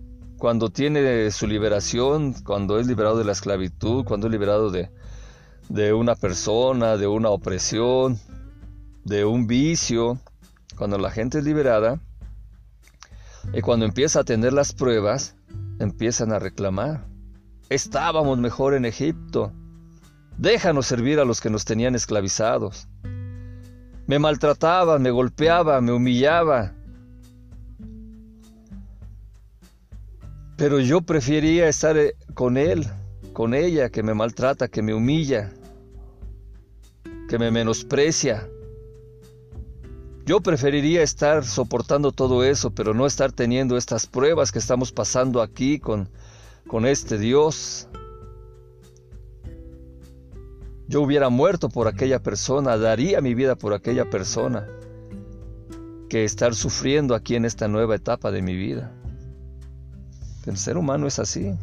cuando 0.42 0.70
tiene 0.70 1.30
su 1.30 1.46
liberación, 1.46 2.32
cuando 2.32 2.80
es 2.80 2.88
liberado 2.88 3.16
de 3.16 3.24
la 3.24 3.30
esclavitud, 3.30 4.04
cuando 4.04 4.26
es 4.26 4.32
liberado 4.32 4.72
de, 4.72 4.90
de 5.68 5.92
una 5.92 6.16
persona, 6.16 6.96
de 6.96 7.06
una 7.06 7.28
opresión, 7.28 8.18
de 9.04 9.24
un 9.24 9.46
vicio, 9.46 10.18
cuando 10.76 10.98
la 10.98 11.12
gente 11.12 11.38
es 11.38 11.44
liberada, 11.44 12.00
y 13.54 13.60
cuando 13.60 13.86
empieza 13.86 14.18
a 14.18 14.24
tener 14.24 14.52
las 14.52 14.72
pruebas, 14.72 15.36
empiezan 15.78 16.32
a 16.32 16.40
reclamar. 16.40 17.06
Estábamos 17.68 18.36
mejor 18.36 18.74
en 18.74 18.84
Egipto. 18.84 19.52
Déjanos 20.38 20.86
servir 20.86 21.20
a 21.20 21.24
los 21.24 21.40
que 21.40 21.50
nos 21.50 21.64
tenían 21.64 21.94
esclavizados. 21.94 22.88
Me 24.08 24.18
maltrataba, 24.18 24.98
me 24.98 25.12
golpeaba, 25.12 25.80
me 25.80 25.92
humillaba. 25.92 26.74
Pero 30.62 30.78
yo 30.78 31.00
prefería 31.00 31.66
estar 31.66 31.98
eh, 31.98 32.14
con 32.34 32.56
él, 32.56 32.86
con 33.32 33.52
ella, 33.52 33.90
que 33.90 34.04
me 34.04 34.14
maltrata, 34.14 34.68
que 34.68 34.80
me 34.80 34.94
humilla, 34.94 35.50
que 37.28 37.36
me 37.36 37.50
menosprecia. 37.50 38.48
Yo 40.24 40.40
preferiría 40.40 41.02
estar 41.02 41.44
soportando 41.44 42.12
todo 42.12 42.44
eso, 42.44 42.70
pero 42.70 42.94
no 42.94 43.06
estar 43.06 43.32
teniendo 43.32 43.76
estas 43.76 44.06
pruebas 44.06 44.52
que 44.52 44.60
estamos 44.60 44.92
pasando 44.92 45.42
aquí 45.42 45.80
con, 45.80 46.08
con 46.68 46.86
este 46.86 47.18
Dios. 47.18 47.88
Yo 50.86 51.02
hubiera 51.02 51.28
muerto 51.28 51.70
por 51.70 51.88
aquella 51.88 52.22
persona, 52.22 52.78
daría 52.78 53.20
mi 53.20 53.34
vida 53.34 53.56
por 53.56 53.74
aquella 53.74 54.08
persona, 54.08 54.68
que 56.08 56.22
estar 56.22 56.54
sufriendo 56.54 57.16
aquí 57.16 57.34
en 57.34 57.46
esta 57.46 57.66
nueva 57.66 57.96
etapa 57.96 58.30
de 58.30 58.42
mi 58.42 58.54
vida. 58.54 58.96
El 60.46 60.56
ser 60.56 60.76
humano 60.76 61.06
es 61.06 61.18
así. 61.18 61.54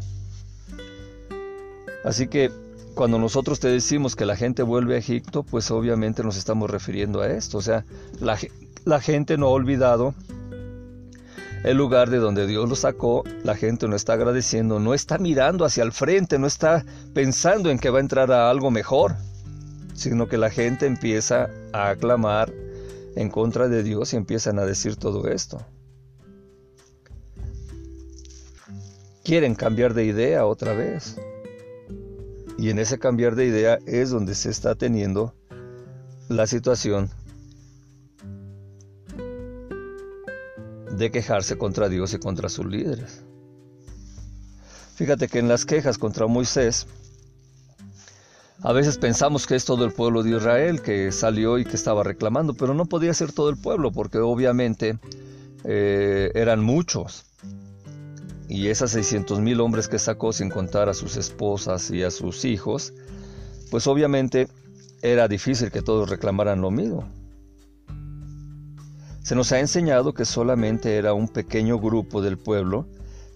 Así 2.04 2.28
que 2.28 2.52
cuando 2.96 3.18
nosotros 3.18 3.60
te 3.60 3.70
decimos 3.70 4.16
que 4.16 4.26
la 4.26 4.36
gente 4.36 4.64
vuelve 4.64 4.96
a 4.96 4.98
Egipto, 4.98 5.44
pues 5.44 5.72
obviamente 5.72 6.24
nos 6.24 6.38
estamos 6.38 6.70
refiriendo 6.70 7.22
a 7.22 7.30
esto. 7.30 7.58
O 7.58 7.62
sea, 7.62 7.86
la, 8.20 9.00
gente 9.00 9.38
no 9.38 9.48
ha 9.48 9.52
olvidado 9.52 10.14
el 11.64 11.78
lugar 11.78 12.10
de 12.10 12.18
donde 12.18 12.48
Dios 12.48 12.68
lo 12.68 12.76
sacó, 12.76 13.24
la 13.44 13.56
gente 13.56 13.88
no 13.88 13.96
está 13.96 14.14
agradeciendo, 14.14 14.80
no 14.80 14.94
está 14.94 15.18
mirando 15.18 15.66
hacia 15.66 15.84
el 15.84 15.92
frente, 15.92 16.40
no 16.40 16.48
está 16.48 16.86
pensando 17.14 17.70
en 17.70 17.80
que 17.80 17.90
va 17.90 18.00
a 18.00 18.02
entrar 18.02 18.32
a 18.32 18.50
algo 18.50 18.72
mejor, 18.72 19.16
sino 19.94 20.28
que 20.28 20.38
la 20.38 20.50
gente 20.50 20.86
empieza 20.86 21.50
a 21.74 21.90
aclamar 21.90 22.52
en 23.16 23.30
contra 23.30 23.68
de 23.68 23.84
Dios 23.84 24.14
y 24.14 24.18
empiezan 24.18 24.60
a 24.60 24.66
decir 24.66 24.96
todo 24.96 25.28
esto. 25.28 25.66
Quieren 29.30 29.54
cambiar 29.54 29.94
de 29.94 30.06
idea 30.06 30.48
otra 30.48 30.74
vez. 30.74 31.16
Y 32.58 32.72
en 32.72 32.80
ese 32.80 32.98
cambiar 32.98 33.36
de 33.36 33.46
idea 33.46 33.78
es 33.86 34.10
donde 34.10 34.34
se 34.34 34.50
está 34.50 34.74
teniendo 34.74 35.36
la 36.30 36.48
situación 36.48 37.12
de 40.98 41.12
quejarse 41.12 41.60
contra 41.60 41.90
Dios 41.90 42.12
y 42.16 42.18
contra 42.18 42.50
sus 42.50 42.66
líderes. 42.66 43.24
Fíjate 44.96 45.28
que 45.28 45.38
en 45.38 45.48
las 45.48 45.64
quejas 45.64 46.00
contra 46.00 46.26
Moisés, 46.26 46.88
a 48.64 48.74
veces 48.74 48.98
pensamos 48.98 49.46
que 49.46 49.54
es 49.54 49.64
todo 49.64 49.86
el 49.86 49.94
pueblo 49.94 50.24
de 50.24 50.38
Israel 50.38 50.82
que 50.82 51.12
salió 51.12 51.60
y 51.60 51.66
que 51.66 51.76
estaba 51.76 52.04
reclamando, 52.04 52.56
pero 52.56 52.74
no 52.74 52.88
podía 52.88 53.14
ser 53.14 53.32
todo 53.32 53.52
el 53.52 53.58
pueblo 53.58 53.92
porque 53.92 54.18
obviamente 54.18 54.98
eh, 55.66 56.32
eran 56.34 56.64
muchos. 56.64 57.29
Y 58.50 58.68
esas 58.68 58.92
600 58.92 59.40
mil 59.40 59.62
hombres 59.62 59.88
que 59.88 60.00
sacó 60.00 60.34
sin 60.34 60.50
contar 60.50 60.90
a 60.90 60.96
sus 60.96 61.16
esposas 61.18 61.92
y 61.92 62.02
a 62.04 62.10
sus 62.10 62.46
hijos, 62.46 62.94
pues 63.70 63.86
obviamente 63.86 64.48
era 65.04 65.28
difícil 65.28 65.72
que 65.72 65.84
todos 65.84 66.10
reclamaran 66.10 66.60
lo 66.60 66.72
mismo. 66.72 67.08
Se 69.22 69.36
nos 69.36 69.52
ha 69.52 69.60
enseñado 69.60 70.16
que 70.16 70.26
solamente 70.26 70.98
era 70.98 71.14
un 71.14 71.28
pequeño 71.28 71.80
grupo 71.80 72.24
del 72.24 72.40
pueblo 72.40 72.88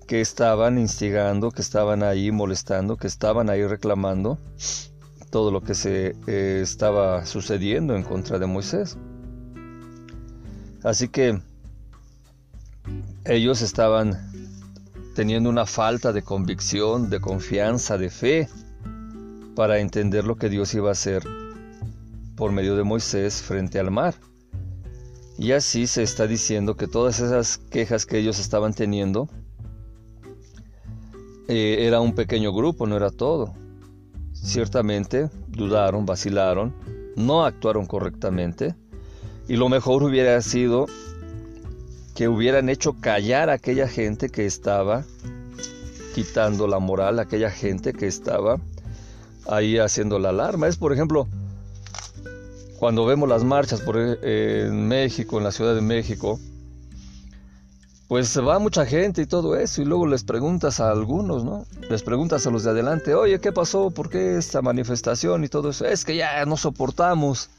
que 0.07 0.19
estaban 0.19 0.79
instigando, 0.79 1.51
que 1.51 1.61
estaban 1.61 2.01
ahí 2.01 2.31
molestando, 2.31 2.97
que 2.97 3.05
estaban 3.05 3.51
ahí 3.51 3.65
reclamando 3.67 4.39
todo 5.29 5.51
lo 5.51 5.61
que 5.61 5.75
se 5.75 6.15
eh, 6.25 6.59
estaba 6.63 7.25
sucediendo 7.27 7.95
en 7.95 8.01
contra 8.01 8.39
de 8.39 8.47
Moisés. 8.47 8.97
Así 10.83 11.07
que 11.07 11.39
ellos 13.25 13.61
estaban 13.61 14.32
teniendo 15.13 15.49
una 15.49 15.65
falta 15.65 16.11
de 16.11 16.23
convicción, 16.23 17.09
de 17.09 17.21
confianza, 17.21 17.97
de 17.97 18.09
fe 18.09 18.49
para 19.55 19.79
entender 19.79 20.25
lo 20.25 20.35
que 20.35 20.49
Dios 20.49 20.73
iba 20.73 20.89
a 20.89 20.93
hacer 20.93 21.23
por 22.35 22.51
medio 22.51 22.75
de 22.75 22.83
Moisés 22.83 23.41
frente 23.41 23.79
al 23.79 23.91
mar. 23.91 24.15
Y 25.37 25.51
así 25.51 25.87
se 25.87 26.03
está 26.03 26.27
diciendo 26.27 26.75
que 26.75 26.87
todas 26.87 27.19
esas 27.19 27.57
quejas 27.57 28.05
que 28.05 28.17
ellos 28.17 28.39
estaban 28.39 28.73
teniendo 28.73 29.29
eh, 31.47 31.77
era 31.87 32.01
un 32.01 32.13
pequeño 32.13 32.53
grupo, 32.53 32.87
no 32.87 32.95
era 32.95 33.11
todo. 33.11 33.53
Ciertamente 34.31 35.29
dudaron, 35.47 36.05
vacilaron, 36.05 36.73
no 37.15 37.45
actuaron 37.45 37.85
correctamente 37.85 38.75
y 39.47 39.55
lo 39.55 39.69
mejor 39.69 40.03
hubiera 40.03 40.41
sido 40.41 40.87
que 42.15 42.27
hubieran 42.27 42.69
hecho 42.69 42.93
callar 42.99 43.49
a 43.49 43.53
aquella 43.53 43.87
gente 43.87 44.29
que 44.29 44.45
estaba 44.45 45.03
quitando 46.13 46.67
la 46.67 46.79
moral, 46.79 47.19
a 47.19 47.23
aquella 47.23 47.49
gente 47.49 47.93
que 47.93 48.07
estaba 48.07 48.59
ahí 49.47 49.77
haciendo 49.77 50.19
la 50.19 50.29
alarma. 50.29 50.67
Es 50.67 50.77
por 50.77 50.93
ejemplo, 50.93 51.27
cuando 52.77 53.05
vemos 53.05 53.27
las 53.27 53.43
marchas 53.43 53.81
por, 53.81 53.97
eh, 53.97 54.65
en 54.67 54.87
México, 54.87 55.37
en 55.37 55.43
la 55.43 55.51
Ciudad 55.51 55.73
de 55.73 55.81
México, 55.81 56.39
pues 58.07 58.37
va 58.39 58.59
mucha 58.59 58.85
gente 58.85 59.23
y 59.23 59.25
todo 59.25 59.57
eso, 59.57 59.81
y 59.81 59.85
luego 59.85 60.05
les 60.05 60.23
preguntas 60.23 60.79
a 60.79 60.91
algunos, 60.91 61.43
¿no? 61.43 61.65
Les 61.89 62.03
preguntas 62.03 62.45
a 62.45 62.51
los 62.51 62.63
de 62.63 62.69
adelante, 62.69 63.15
oye, 63.15 63.39
¿qué 63.39 63.51
pasó? 63.51 63.89
¿Por 63.89 64.09
qué 64.09 64.37
esta 64.37 64.61
manifestación 64.61 65.43
y 65.43 65.47
todo 65.47 65.71
eso? 65.71 65.85
Es 65.85 66.05
que 66.05 66.15
ya 66.15 66.45
no 66.45 66.57
soportamos 66.57 67.49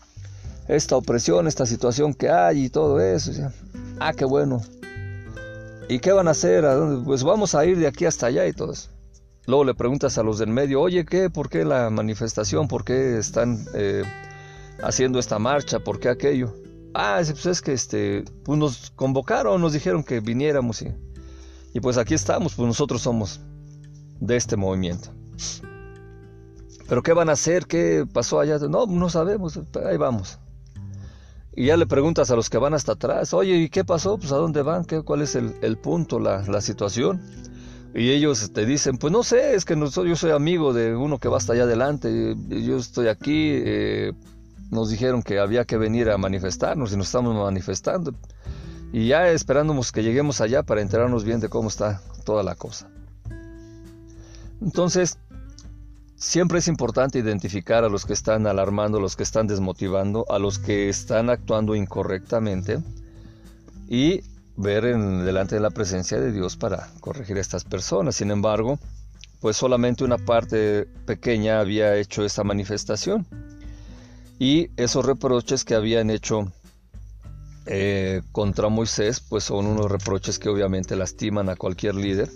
esta 0.69 0.97
opresión, 0.97 1.49
esta 1.49 1.67
situación 1.67 2.15
que 2.15 2.29
hay 2.29 2.67
y 2.67 2.69
todo 2.69 3.01
eso. 3.01 3.33
Ah, 4.01 4.13
qué 4.13 4.25
bueno. 4.25 4.61
¿Y 5.89 5.99
qué 5.99 6.13
van 6.13 6.29
a 6.29 6.33
hacer? 6.33 6.65
Pues 7.05 7.23
vamos 7.23 7.55
a 7.55 7.65
ir 7.67 7.79
de 7.79 7.87
aquí 7.87 8.07
hasta 8.07 8.27
allá 8.27 8.47
y 8.47 8.53
todo 8.53 8.73
eso. 8.73 8.91
Luego 9.47 9.65
le 9.65 9.75
preguntas 9.75 10.17
a 10.17 10.23
los 10.23 10.39
del 10.39 10.49
medio, 10.49 10.81
oye, 10.81 11.05
¿qué? 11.05 11.29
¿Por 11.29 11.51
qué 11.51 11.65
la 11.65 11.91
manifestación? 11.91 12.67
¿Por 12.67 12.85
qué 12.85 13.19
están 13.19 13.67
eh, 13.75 14.03
haciendo 14.83 15.19
esta 15.19 15.39
marcha, 15.39 15.81
¿por 15.81 16.01
qué 16.01 16.09
aquello? 16.09 16.55
Ah, 16.95 17.21
pues 17.23 17.45
es 17.45 17.61
que 17.61 17.73
este, 17.73 18.25
pues 18.45 18.59
nos 18.59 18.91
convocaron, 18.93 19.61
nos 19.61 19.73
dijeron 19.75 20.03
que 20.03 20.21
viniéramos 20.21 20.81
y, 20.81 20.93
y 21.75 21.81
pues 21.81 21.99
aquí 21.99 22.15
estamos, 22.15 22.55
pues 22.55 22.67
nosotros 22.67 23.03
somos 23.03 23.41
de 24.21 24.37
este 24.37 24.57
movimiento. 24.57 25.11
Pero 26.89 27.03
¿qué 27.03 27.13
van 27.13 27.29
a 27.29 27.33
hacer? 27.33 27.67
¿Qué 27.67 28.07
pasó 28.11 28.41
allá? 28.41 28.59
No, 28.59 28.87
no 28.87 29.09
sabemos, 29.11 29.61
ahí 29.85 29.97
vamos. 29.97 30.39
Y 31.57 31.67
ya 31.67 31.77
le 31.77 31.87
preguntas 31.87 32.31
a 32.31 32.37
los 32.37 32.51
que 32.51 32.59
van 32.59 32.75
hasta 32.75 32.93
atrás, 32.93 33.33
oye, 33.33 33.57
¿y 33.57 33.69
qué 33.69 33.85
pasó? 33.85 34.19
Pues 34.19 34.33
a 34.33 34.37
dónde 34.37 34.63
van, 34.63 34.85
¿Qué, 34.85 35.03
cuál 35.03 35.23
es 35.23 35.37
el, 35.37 35.55
el 35.63 35.77
punto, 35.77 36.19
la, 36.19 36.43
la, 36.49 36.61
situación. 36.61 37.21
Y 37.95 38.11
ellos 38.11 38.51
te 38.53 38.67
dicen, 38.67 38.99
pues 38.99 39.13
no 39.13 39.23
sé, 39.23 39.55
es 39.55 39.65
que 39.65 39.77
no, 39.77 39.87
yo 39.87 40.17
soy 40.17 40.33
amigo 40.33 40.73
de 40.73 40.97
uno 40.97 41.19
que 41.19 41.29
va 41.29 41.37
hasta 41.37 41.53
allá 41.53 41.63
adelante, 41.63 42.35
yo 42.49 42.77
estoy 42.77 43.07
aquí, 43.07 43.53
eh, 43.53 44.13
nos 44.73 44.91
dijeron 44.91 45.23
que 45.23 45.39
había 45.39 45.65
que 45.65 45.77
venir 45.77 46.11
a 46.11 46.19
manifestarnos 46.19 46.93
y 46.93 46.97
nos 46.97 47.07
estamos 47.07 47.37
manifestando. 47.37 48.13
Y 48.93 49.09
ya 49.09 49.29
esperándonos 49.29 49.93
que 49.93 50.03
lleguemos 50.03 50.41
allá 50.41 50.65
para 50.65 50.83
enterarnos 50.83 51.25
bien 51.25 51.39
de 51.39 51.49
cómo 51.49 51.69
está 51.69 52.01
toda 52.25 52.43
la 52.43 52.57
cosa. 52.57 52.89
Entonces, 54.61 55.19
siempre 56.17 56.59
es 56.59 56.69
importante 56.69 57.19
identificar 57.19 57.85
a 57.85 57.89
los 57.89 58.05
que 58.05 58.13
están 58.13 58.47
alarmando, 58.47 58.99
a 58.99 59.01
los 59.01 59.17
que 59.17 59.23
están 59.23 59.47
desmotivando, 59.47 60.25
a 60.31 60.39
los 60.39 60.59
que 60.59 60.89
están 60.89 61.31
actuando 61.31 61.75
incorrectamente 61.75 62.79
y 63.89 64.23
ver 64.57 64.85
en 64.85 65.25
delante 65.25 65.57
de 65.57 65.61
la 65.61 65.71
presencia 65.71 66.21
de 66.21 66.33
Dios 66.33 66.57
para 66.57 66.89
corregir 67.01 67.37
a 67.37 67.41
estas 67.41 67.65
personas. 67.65 68.17
Sin 68.17 68.31
embargo, 68.31 68.79
pues 69.41 69.57
solamente 69.57 70.05
una 70.05 70.19
parte 70.19 70.87
pequeña 71.07 71.61
había 71.61 71.97
hecho 71.97 72.25
esta 72.25 72.45
manifestación 72.45 73.27
y 74.39 74.71
esos 74.77 75.05
reproches 75.05 75.65
que 75.65 75.75
habían 75.75 76.11
hecho 76.11 76.51
eh, 77.67 78.23
contra 78.33 78.69
Moisés, 78.69 79.21
pues 79.21 79.45
son 79.45 79.67
unos 79.67 79.91
reproches 79.91 80.39
que 80.39 80.49
obviamente 80.49 80.97
lastiman 80.97 81.49
a 81.49 81.57
cualquier 81.57 81.95
líder, 81.95 82.31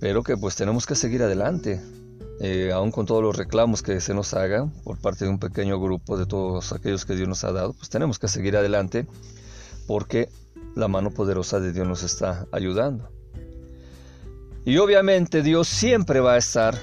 pero 0.00 0.22
que 0.22 0.36
pues 0.36 0.56
tenemos 0.56 0.86
que 0.86 0.94
seguir 0.94 1.22
adelante, 1.22 1.80
eh, 2.44 2.72
aún 2.72 2.90
con 2.90 3.06
todos 3.06 3.22
los 3.22 3.36
reclamos 3.36 3.82
que 3.82 4.00
se 4.00 4.14
nos 4.14 4.34
hagan 4.34 4.72
por 4.82 4.98
parte 4.98 5.24
de 5.24 5.30
un 5.30 5.38
pequeño 5.38 5.80
grupo 5.80 6.18
de 6.18 6.26
todos 6.26 6.72
aquellos 6.72 7.04
que 7.04 7.14
Dios 7.14 7.28
nos 7.28 7.44
ha 7.44 7.52
dado, 7.52 7.72
pues 7.72 7.88
tenemos 7.88 8.18
que 8.18 8.26
seguir 8.26 8.56
adelante 8.56 9.06
porque 9.86 10.28
la 10.74 10.88
mano 10.88 11.12
poderosa 11.12 11.60
de 11.60 11.72
Dios 11.72 11.86
nos 11.86 12.02
está 12.02 12.48
ayudando. 12.50 13.08
Y 14.64 14.76
obviamente 14.78 15.42
Dios 15.42 15.68
siempre 15.68 16.18
va 16.18 16.32
a 16.32 16.38
estar 16.38 16.76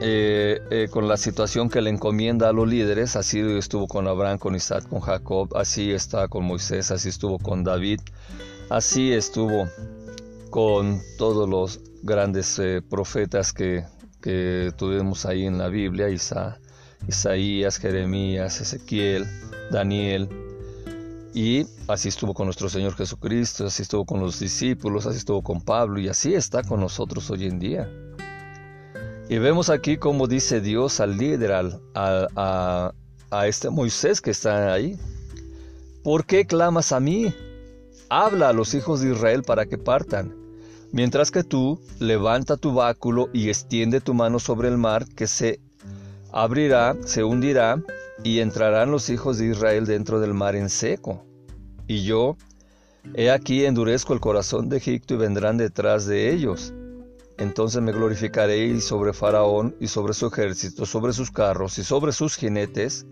eh, 0.00 0.60
eh, 0.72 0.88
con 0.90 1.06
la 1.06 1.16
situación 1.16 1.70
que 1.70 1.80
le 1.80 1.90
encomienda 1.90 2.48
a 2.48 2.52
los 2.52 2.66
líderes, 2.66 3.14
así 3.14 3.38
estuvo 3.38 3.86
con 3.86 4.08
Abraham, 4.08 4.38
con 4.38 4.56
Isaac, 4.56 4.88
con 4.88 4.98
Jacob, 4.98 5.56
así 5.56 5.92
está 5.92 6.26
con 6.26 6.44
Moisés, 6.44 6.90
así 6.90 7.08
estuvo 7.08 7.38
con 7.38 7.62
David, 7.62 8.00
así 8.68 9.12
estuvo 9.12 9.68
con 10.50 11.00
todos 11.18 11.48
los 11.48 11.78
grandes 12.02 12.60
profetas 12.88 13.52
que, 13.52 13.84
que, 14.20 14.72
tuvimos 14.76 15.26
ahí 15.26 15.46
en 15.46 15.58
la 15.58 15.68
Biblia, 15.68 16.08
Isaías, 16.08 17.78
Jeremías, 17.78 18.60
Ezequiel, 18.60 19.26
Daniel, 19.70 20.28
y 21.32 21.66
así 21.86 22.08
estuvo 22.08 22.34
con 22.34 22.46
nuestro 22.46 22.68
Señor 22.68 22.96
Jesucristo, 22.96 23.66
así 23.66 23.82
estuvo 23.82 24.04
con 24.04 24.20
los 24.20 24.40
discípulos, 24.40 25.06
así 25.06 25.18
estuvo 25.18 25.42
con 25.42 25.60
Pablo 25.60 26.00
y 26.00 26.08
así 26.08 26.34
está 26.34 26.62
con 26.62 26.80
nosotros 26.80 27.30
hoy 27.30 27.46
en 27.46 27.58
día. 27.58 27.88
Y 29.28 29.38
vemos 29.38 29.70
aquí 29.70 29.96
como 29.96 30.26
dice 30.26 30.60
Dios 30.60 30.98
al 30.98 31.16
líder, 31.16 31.52
a, 31.94 32.92
a 33.30 33.46
este 33.46 33.70
Moisés 33.70 34.20
que 34.20 34.32
está 34.32 34.72
ahí. 34.72 34.98
¿Por 36.02 36.26
qué 36.26 36.46
clamas 36.46 36.90
a 36.90 36.98
mí? 36.98 37.32
Habla 38.08 38.48
a 38.48 38.52
los 38.52 38.74
hijos 38.74 39.00
de 39.00 39.12
Israel 39.12 39.44
para 39.44 39.66
que 39.66 39.78
partan. 39.78 40.39
Mientras 40.92 41.30
que 41.30 41.44
tú 41.44 41.80
levanta 42.00 42.56
tu 42.56 42.74
báculo 42.74 43.28
y 43.32 43.48
extiende 43.48 44.00
tu 44.00 44.12
mano 44.12 44.40
sobre 44.40 44.68
el 44.68 44.76
mar 44.76 45.06
que 45.06 45.28
se 45.28 45.60
abrirá, 46.32 46.96
se 47.04 47.22
hundirá 47.22 47.80
y 48.24 48.40
entrarán 48.40 48.90
los 48.90 49.08
hijos 49.08 49.38
de 49.38 49.46
Israel 49.46 49.86
dentro 49.86 50.18
del 50.18 50.34
mar 50.34 50.56
en 50.56 50.68
seco. 50.68 51.24
Y 51.86 52.02
yo, 52.02 52.36
he 53.14 53.30
aquí 53.30 53.64
endurezco 53.64 54.14
el 54.14 54.20
corazón 54.20 54.68
de 54.68 54.78
Egipto 54.78 55.14
y 55.14 55.18
vendrán 55.18 55.56
detrás 55.58 56.06
de 56.06 56.32
ellos. 56.32 56.74
Entonces 57.38 57.80
me 57.80 57.92
glorificaré 57.92 58.80
sobre 58.80 59.12
Faraón 59.12 59.76
y 59.80 59.86
sobre 59.86 60.12
su 60.12 60.26
ejército, 60.26 60.86
sobre 60.86 61.12
sus 61.12 61.30
carros 61.30 61.78
y 61.78 61.84
sobre 61.84 62.12
sus 62.12 62.36
jinetes, 62.36 63.06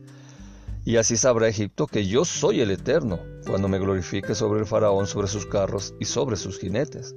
y 0.85 0.97
así 0.97 1.17
sabrá 1.17 1.49
Egipto 1.49 1.87
que 1.87 2.07
yo 2.07 2.25
soy 2.25 2.61
el 2.61 2.71
Eterno, 2.71 3.21
cuando 3.47 3.69
me 3.69 3.79
glorifique 3.79 4.35
sobre 4.35 4.61
el 4.61 4.67
Faraón, 4.67 5.07
sobre 5.07 5.29
sus 5.29 5.47
carros 5.47 5.95
y 6.01 6.05
sobre 6.05 6.37
sus 6.37 6.59
jinetes. 6.59 7.14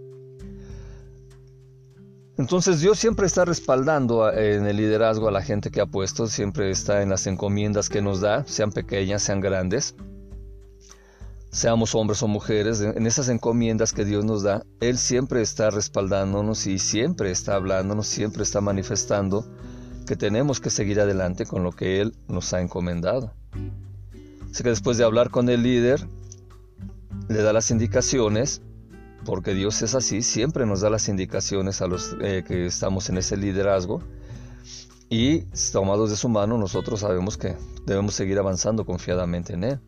Entonces 2.41 2.81
Dios 2.81 2.97
siempre 2.97 3.27
está 3.27 3.45
respaldando 3.45 4.33
en 4.33 4.65
el 4.65 4.75
liderazgo 4.75 5.27
a 5.27 5.31
la 5.31 5.43
gente 5.43 5.69
que 5.69 5.79
ha 5.79 5.85
puesto, 5.85 6.25
siempre 6.25 6.71
está 6.71 7.03
en 7.03 7.09
las 7.09 7.27
encomiendas 7.27 7.87
que 7.87 8.01
nos 8.01 8.19
da, 8.19 8.43
sean 8.47 8.71
pequeñas, 8.71 9.21
sean 9.21 9.41
grandes, 9.41 9.93
seamos 11.51 11.93
hombres 11.93 12.23
o 12.23 12.27
mujeres, 12.27 12.81
en 12.81 13.05
esas 13.05 13.29
encomiendas 13.29 13.93
que 13.93 14.05
Dios 14.05 14.25
nos 14.25 14.41
da, 14.41 14.63
Él 14.79 14.97
siempre 14.97 15.43
está 15.43 15.69
respaldándonos 15.69 16.65
y 16.65 16.79
siempre 16.79 17.29
está 17.29 17.53
hablándonos, 17.53 18.07
siempre 18.07 18.41
está 18.41 18.59
manifestando 18.59 19.45
que 20.07 20.15
tenemos 20.15 20.59
que 20.59 20.71
seguir 20.71 20.99
adelante 20.99 21.45
con 21.45 21.61
lo 21.61 21.71
que 21.71 22.01
Él 22.01 22.15
nos 22.27 22.53
ha 22.53 22.61
encomendado. 22.61 23.31
Así 24.49 24.63
que 24.63 24.69
después 24.69 24.97
de 24.97 25.03
hablar 25.03 25.29
con 25.29 25.47
el 25.47 25.61
líder, 25.61 26.07
le 27.29 27.43
da 27.43 27.53
las 27.53 27.69
indicaciones 27.69 28.63
porque 29.25 29.53
Dios 29.53 29.81
es 29.81 29.95
así, 29.95 30.21
siempre 30.21 30.65
nos 30.65 30.81
da 30.81 30.89
las 30.89 31.07
indicaciones 31.09 31.81
a 31.81 31.87
los 31.87 32.15
eh, 32.21 32.43
que 32.47 32.65
estamos 32.65 33.09
en 33.09 33.17
ese 33.17 33.37
liderazgo 33.37 34.01
y 35.09 35.41
tomados 35.73 36.09
de 36.09 36.15
su 36.15 36.29
mano 36.29 36.57
nosotros 36.57 37.01
sabemos 37.01 37.37
que 37.37 37.55
debemos 37.85 38.15
seguir 38.15 38.39
avanzando 38.39 38.85
confiadamente 38.85 39.53
en 39.53 39.65
Él. 39.65 39.79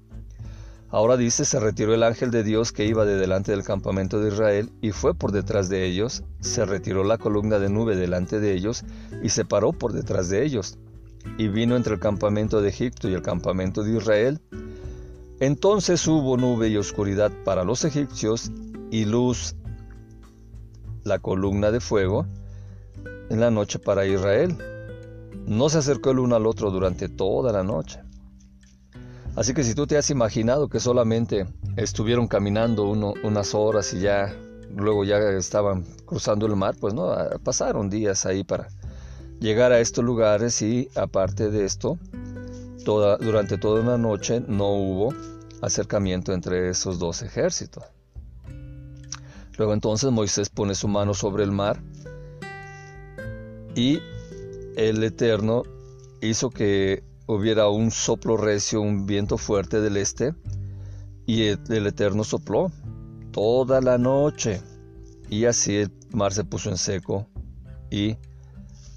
Ahora 0.90 1.18
dice, 1.18 1.46
se 1.46 1.60
retiró 1.60 1.96
el 1.96 2.04
ángel 2.04 2.30
de 2.30 2.44
Dios 2.44 2.72
que 2.72 2.86
iba 2.86 3.04
de 3.06 3.16
delante 3.16 3.52
del 3.52 3.64
campamento 3.64 4.20
de 4.20 4.28
Israel 4.28 4.70
y 4.82 4.92
fue 4.92 5.16
por 5.16 5.32
detrás 5.32 5.70
de 5.70 5.86
ellos, 5.86 6.24
se 6.42 6.66
retiró 6.66 7.04
la 7.04 7.18
columna 7.18 7.58
de 7.58 7.70
nube 7.70 7.96
delante 7.96 8.40
de 8.40 8.54
ellos 8.54 8.84
y 9.24 9.30
se 9.30 9.46
paró 9.46 9.72
por 9.72 9.94
detrás 9.94 10.30
de 10.30 10.44
ellos, 10.44 10.78
y 11.38 11.48
vino 11.48 11.78
entre 11.78 11.96
el 11.96 12.00
campamento 12.00 12.62
de 12.62 12.70
Egipto 12.70 13.10
y 13.10 13.14
el 13.14 13.22
campamento 13.22 13.82
de 13.82 13.98
Israel. 13.98 14.42
Entonces 15.40 16.06
hubo 16.06 16.38
nube 16.38 16.68
y 16.68 16.78
oscuridad 16.78 17.32
para 17.44 17.64
los 17.64 17.86
egipcios 17.86 18.52
y 18.94 19.06
luz, 19.06 19.56
la 21.04 21.18
columna 21.18 21.72
de 21.72 21.80
fuego, 21.80 22.28
en 23.32 23.40
la 23.40 23.50
noche 23.50 23.80
para 23.80 24.06
Israel. 24.06 24.56
No 25.48 25.68
se 25.70 25.80
acercó 25.80 26.12
el 26.12 26.20
uno 26.20 26.36
al 26.36 26.46
otro 26.46 26.70
durante 26.70 27.10
toda 27.10 27.52
la 27.52 27.64
noche. 27.64 28.02
Así 29.36 29.56
que 29.56 29.64
si 29.64 29.74
tú 29.74 29.88
te 29.88 29.98
has 29.98 30.12
imaginado 30.12 30.70
que 30.70 30.80
solamente 30.80 31.48
estuvieron 31.76 32.28
caminando 32.28 32.86
unas 32.86 33.56
horas 33.56 33.96
y 33.96 34.02
ya 34.02 34.32
luego 34.76 35.04
ya 35.04 35.18
estaban 35.32 35.86
cruzando 36.06 36.46
el 36.46 36.56
mar, 36.56 36.76
pues 36.80 36.94
no, 36.94 37.16
pasaron 37.44 37.90
días 37.90 38.28
ahí 38.28 38.44
para 38.44 38.68
llegar 39.40 39.72
a 39.72 39.80
estos 39.80 40.06
lugares 40.06 40.62
y 40.62 40.88
aparte 40.94 41.50
de 41.50 41.66
esto, 41.66 41.98
toda, 42.86 43.18
durante 43.18 43.58
toda 43.58 43.82
una 43.82 43.98
noche 43.98 44.40
no 44.48 44.70
hubo 44.70 45.16
acercamiento 45.64 46.32
entre 46.32 46.70
esos 46.70 47.00
dos 47.00 47.24
ejércitos. 47.24 47.86
Luego 49.58 49.74
entonces 49.74 50.12
Moisés 50.12 50.50
pone 50.50 50.76
su 50.76 50.88
mano 50.88 51.14
sobre 51.14 51.44
el 51.44 51.52
mar 51.52 51.82
y 53.76 54.00
el 54.76 55.04
Eterno 55.04 55.64
hizo 56.22 56.50
que 56.50 57.04
hubiera 57.28 57.70
un 57.70 57.92
soplo 57.92 58.38
recio, 58.38 58.82
un 58.82 59.06
viento 59.06 59.38
fuerte 59.38 59.82
del 59.82 59.98
este, 59.98 60.34
y 61.26 61.44
el, 61.44 61.88
Eterno 61.88 62.24
sopló 62.24 62.72
toda 63.32 63.82
la 63.82 63.98
noche. 63.98 64.62
Y 65.30 65.46
así 65.46 65.78
el 65.78 65.92
mar 66.12 66.34
se 66.34 66.44
puso 66.44 66.70
en 66.70 66.78
seco 66.78 67.28
y 67.90 68.18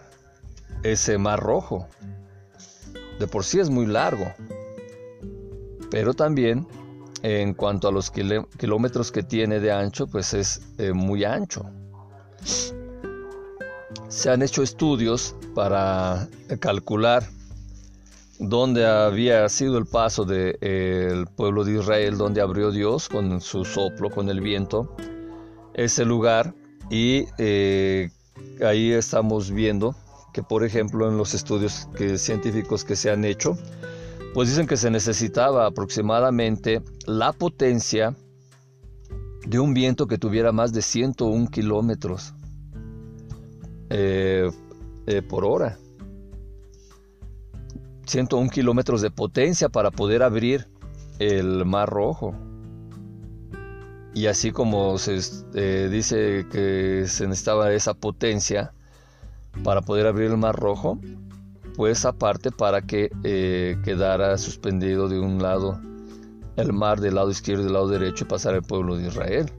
ese 0.82 1.16
mar 1.16 1.40
rojo. 1.40 1.86
De 3.20 3.28
por 3.28 3.44
sí 3.44 3.60
es 3.60 3.70
muy 3.70 3.86
largo, 3.86 4.26
pero 5.90 6.12
también 6.12 6.66
en 7.22 7.54
cuanto 7.54 7.86
a 7.86 7.92
los 7.92 8.10
kilómetros 8.10 9.12
que 9.12 9.22
tiene 9.22 9.60
de 9.60 9.70
ancho, 9.70 10.08
pues 10.08 10.34
es 10.34 10.60
eh, 10.78 10.92
muy 10.92 11.22
ancho. 11.22 11.64
Se 14.08 14.28
han 14.28 14.42
hecho 14.42 14.64
estudios 14.64 15.36
para 15.54 16.28
calcular 16.58 17.22
dónde 18.38 18.86
había 18.86 19.48
sido 19.48 19.78
el 19.78 19.86
paso 19.86 20.24
del 20.24 21.26
pueblo 21.36 21.64
de 21.64 21.78
Israel, 21.78 22.16
donde 22.16 22.40
abrió 22.40 22.70
Dios 22.70 23.08
con 23.08 23.40
su 23.40 23.64
soplo, 23.64 24.10
con 24.10 24.28
el 24.28 24.40
viento, 24.40 24.94
ese 25.74 26.04
lugar. 26.04 26.54
Y 26.90 27.26
eh, 27.38 28.10
ahí 28.64 28.92
estamos 28.92 29.50
viendo 29.50 29.94
que, 30.32 30.42
por 30.42 30.64
ejemplo, 30.64 31.08
en 31.08 31.16
los 31.16 31.34
estudios 31.34 31.88
científicos 32.16 32.84
que 32.84 32.96
se 32.96 33.10
han 33.10 33.24
hecho, 33.24 33.56
pues 34.34 34.48
dicen 34.48 34.66
que 34.66 34.76
se 34.76 34.90
necesitaba 34.90 35.66
aproximadamente 35.66 36.82
la 37.06 37.32
potencia 37.32 38.16
de 39.46 39.58
un 39.58 39.74
viento 39.74 40.06
que 40.06 40.18
tuviera 40.18 40.52
más 40.52 40.72
de 40.72 40.82
101 40.82 41.48
kilómetros 41.50 42.34
eh, 43.90 44.50
eh, 45.06 45.22
por 45.22 45.44
hora. 45.44 45.78
101 48.06 48.50
kilómetros 48.50 49.00
de 49.00 49.10
potencia 49.10 49.68
para 49.68 49.90
poder 49.90 50.22
abrir 50.22 50.68
el 51.18 51.64
Mar 51.64 51.88
Rojo. 51.88 52.34
Y 54.14 54.26
así 54.26 54.52
como 54.52 54.98
se 54.98 55.18
eh, 55.54 55.88
dice 55.90 56.46
que 56.50 57.04
se 57.06 57.26
necesitaba 57.26 57.72
esa 57.72 57.94
potencia 57.94 58.72
para 59.64 59.80
poder 59.80 60.06
abrir 60.06 60.30
el 60.30 60.36
Mar 60.36 60.56
Rojo, 60.56 60.98
pues 61.76 62.04
aparte 62.04 62.50
para 62.50 62.82
que 62.82 63.10
eh, 63.24 63.78
quedara 63.84 64.36
suspendido 64.36 65.08
de 65.08 65.18
un 65.18 65.42
lado 65.42 65.80
el 66.56 66.72
mar 66.72 67.00
del 67.00 67.14
lado 67.14 67.30
izquierdo 67.30 67.62
y 67.62 67.64
del 67.64 67.72
lado 67.72 67.88
derecho 67.88 68.24
y 68.24 68.28
pasara 68.28 68.56
el 68.58 68.62
pueblo 68.62 68.96
de 68.96 69.08
Israel. 69.08 69.50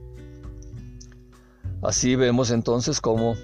Así 1.82 2.16
vemos 2.16 2.50
entonces 2.50 3.00
cómo 3.00 3.34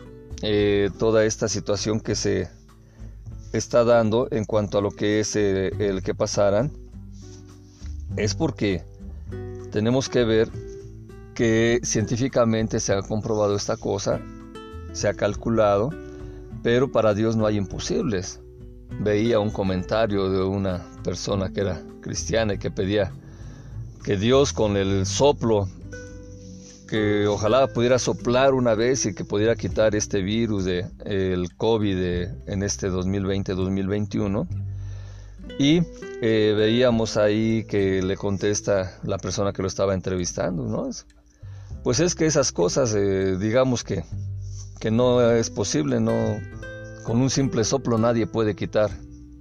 eh, 0.43 0.91
toda 0.99 1.25
esta 1.25 1.49
situación 1.49 2.01
que 2.01 2.15
se 2.15 2.49
está 3.53 3.85
dando 3.85 4.29
en 4.31 4.45
cuanto 4.45 4.79
a 4.79 4.83
lo 4.83 4.91
que 4.91 5.21
es 5.21 5.37
eh, 5.37 5.71
el 5.79 6.03
que 6.03 6.15
pasaran 6.15 6.71
es 8.17 8.35
porque 8.35 8.83
tenemos 9.71 10.09
que 10.09 10.25
ver 10.25 10.49
que 11.35 11.81
científicamente 11.83 12.81
se 12.81 12.93
ha 12.93 13.03
comprobado 13.03 13.57
esta 13.57 13.77
cosa, 13.77 14.21
se 14.93 15.09
ha 15.09 15.15
calculado, 15.15 15.91
pero 16.63 16.91
para 16.91 17.15
Dios 17.15 17.37
no 17.37 17.47
hay 17.47 17.57
imposibles. 17.57 18.41
Veía 19.01 19.39
un 19.39 19.51
comentario 19.51 20.29
de 20.29 20.43
una 20.43 20.85
persona 21.05 21.51
que 21.53 21.61
era 21.61 21.81
cristiana 22.01 22.55
y 22.55 22.59
que 22.59 22.71
pedía 22.71 23.13
que 24.05 24.17
Dios 24.17 24.53
con 24.53 24.77
el 24.77 25.07
soplo, 25.07 25.69
que 26.91 27.29
ojalá 27.29 27.69
pudiera 27.69 28.01
soplar 28.01 28.53
una 28.53 28.75
vez 28.75 29.07
y 29.07 29.15
que 29.15 29.25
pudiera 29.25 29.55
quitar 29.55 29.95
este 29.95 30.23
virus 30.23 30.65
de 30.65 30.87
el 31.05 31.55
COVID 31.57 31.99
en 32.47 32.63
este 32.65 32.91
2020-2021. 32.91 34.49
Y 35.59 35.83
eh, 36.21 36.55
veíamos 36.57 37.17
ahí 37.17 37.65
que 37.65 38.03
le 38.03 38.17
contesta 38.17 38.99
la 39.05 39.19
persona 39.19 39.53
que 39.53 39.63
lo 39.63 39.69
estaba 39.69 39.95
entrevistando, 39.95 40.65
¿no? 40.65 40.91
Pues 41.85 42.01
es 42.01 42.17
que 42.17 42.27
esas 42.27 42.51
cosas, 42.51 42.93
eh, 42.95 43.37
digamos 43.39 43.85
que, 43.85 44.05
que 44.81 44.91
no 44.91 45.31
es 45.31 45.49
posible, 45.49 46.01
no, 46.01 46.41
con 47.05 47.21
un 47.21 47.31
simple 47.31 47.63
soplo 47.63 47.99
nadie 47.99 48.27
puede 48.27 48.57
quitar 48.57 48.91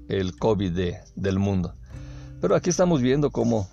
el 0.07 0.37
COVID 0.37 0.93
del 1.15 1.39
mundo. 1.39 1.73
Pero 2.41 2.55
aquí 2.55 2.69
estamos 2.69 3.01
viendo 3.01 3.31
cómo 3.31 3.67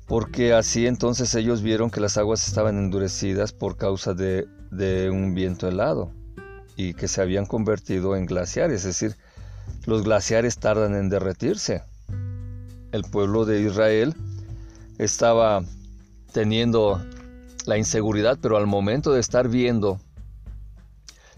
Porque 0.05 0.53
así 0.53 0.87
entonces 0.87 1.35
ellos 1.35 1.61
vieron 1.61 1.91
que 1.91 1.99
las 1.99 2.17
aguas 2.17 2.47
estaban 2.47 2.77
endurecidas 2.77 3.51
por 3.51 3.75
causa 3.75 4.13
de, 4.13 4.47
de 4.71 5.09
un 5.09 5.35
viento 5.35 5.67
helado 5.67 6.09
y 6.77 6.93
que 6.93 7.09
se 7.09 7.21
habían 7.21 7.45
convertido 7.45 8.15
en 8.15 8.27
glaciares, 8.27 8.85
es 8.85 8.97
decir, 8.97 9.17
los 9.85 10.03
glaciares 10.03 10.57
tardan 10.57 10.95
en 10.95 11.09
derretirse. 11.09 11.83
El 12.93 13.01
pueblo 13.03 13.43
de 13.43 13.59
Israel 13.59 14.15
estaba 14.97 15.65
teniendo 16.31 17.01
la 17.67 17.77
inseguridad, 17.77 18.39
pero 18.41 18.57
al 18.57 18.65
momento 18.65 19.11
de 19.11 19.19
estar 19.19 19.49
viendo 19.49 19.99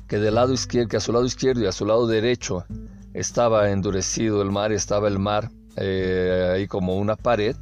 que 0.08 0.20
del 0.20 0.36
lado 0.36 0.54
izquierdo, 0.54 0.98
a 0.98 1.02
su 1.02 1.12
lado 1.12 1.26
izquierdo 1.26 1.63
y 1.63 1.65
a 1.65 1.72
su 1.72 1.86
lado 1.86 2.08
derecho 2.08 2.65
estaba 3.13 3.72
endurecido 3.72 4.42
el 4.42 4.52
mar, 4.52 4.72
estaba 4.72 5.08
el 5.08 5.20
mar 5.20 5.50
eh, 5.76 6.52
ahí 6.54 6.68
como 6.68 6.96
una 6.98 7.15
pared, 7.15 7.56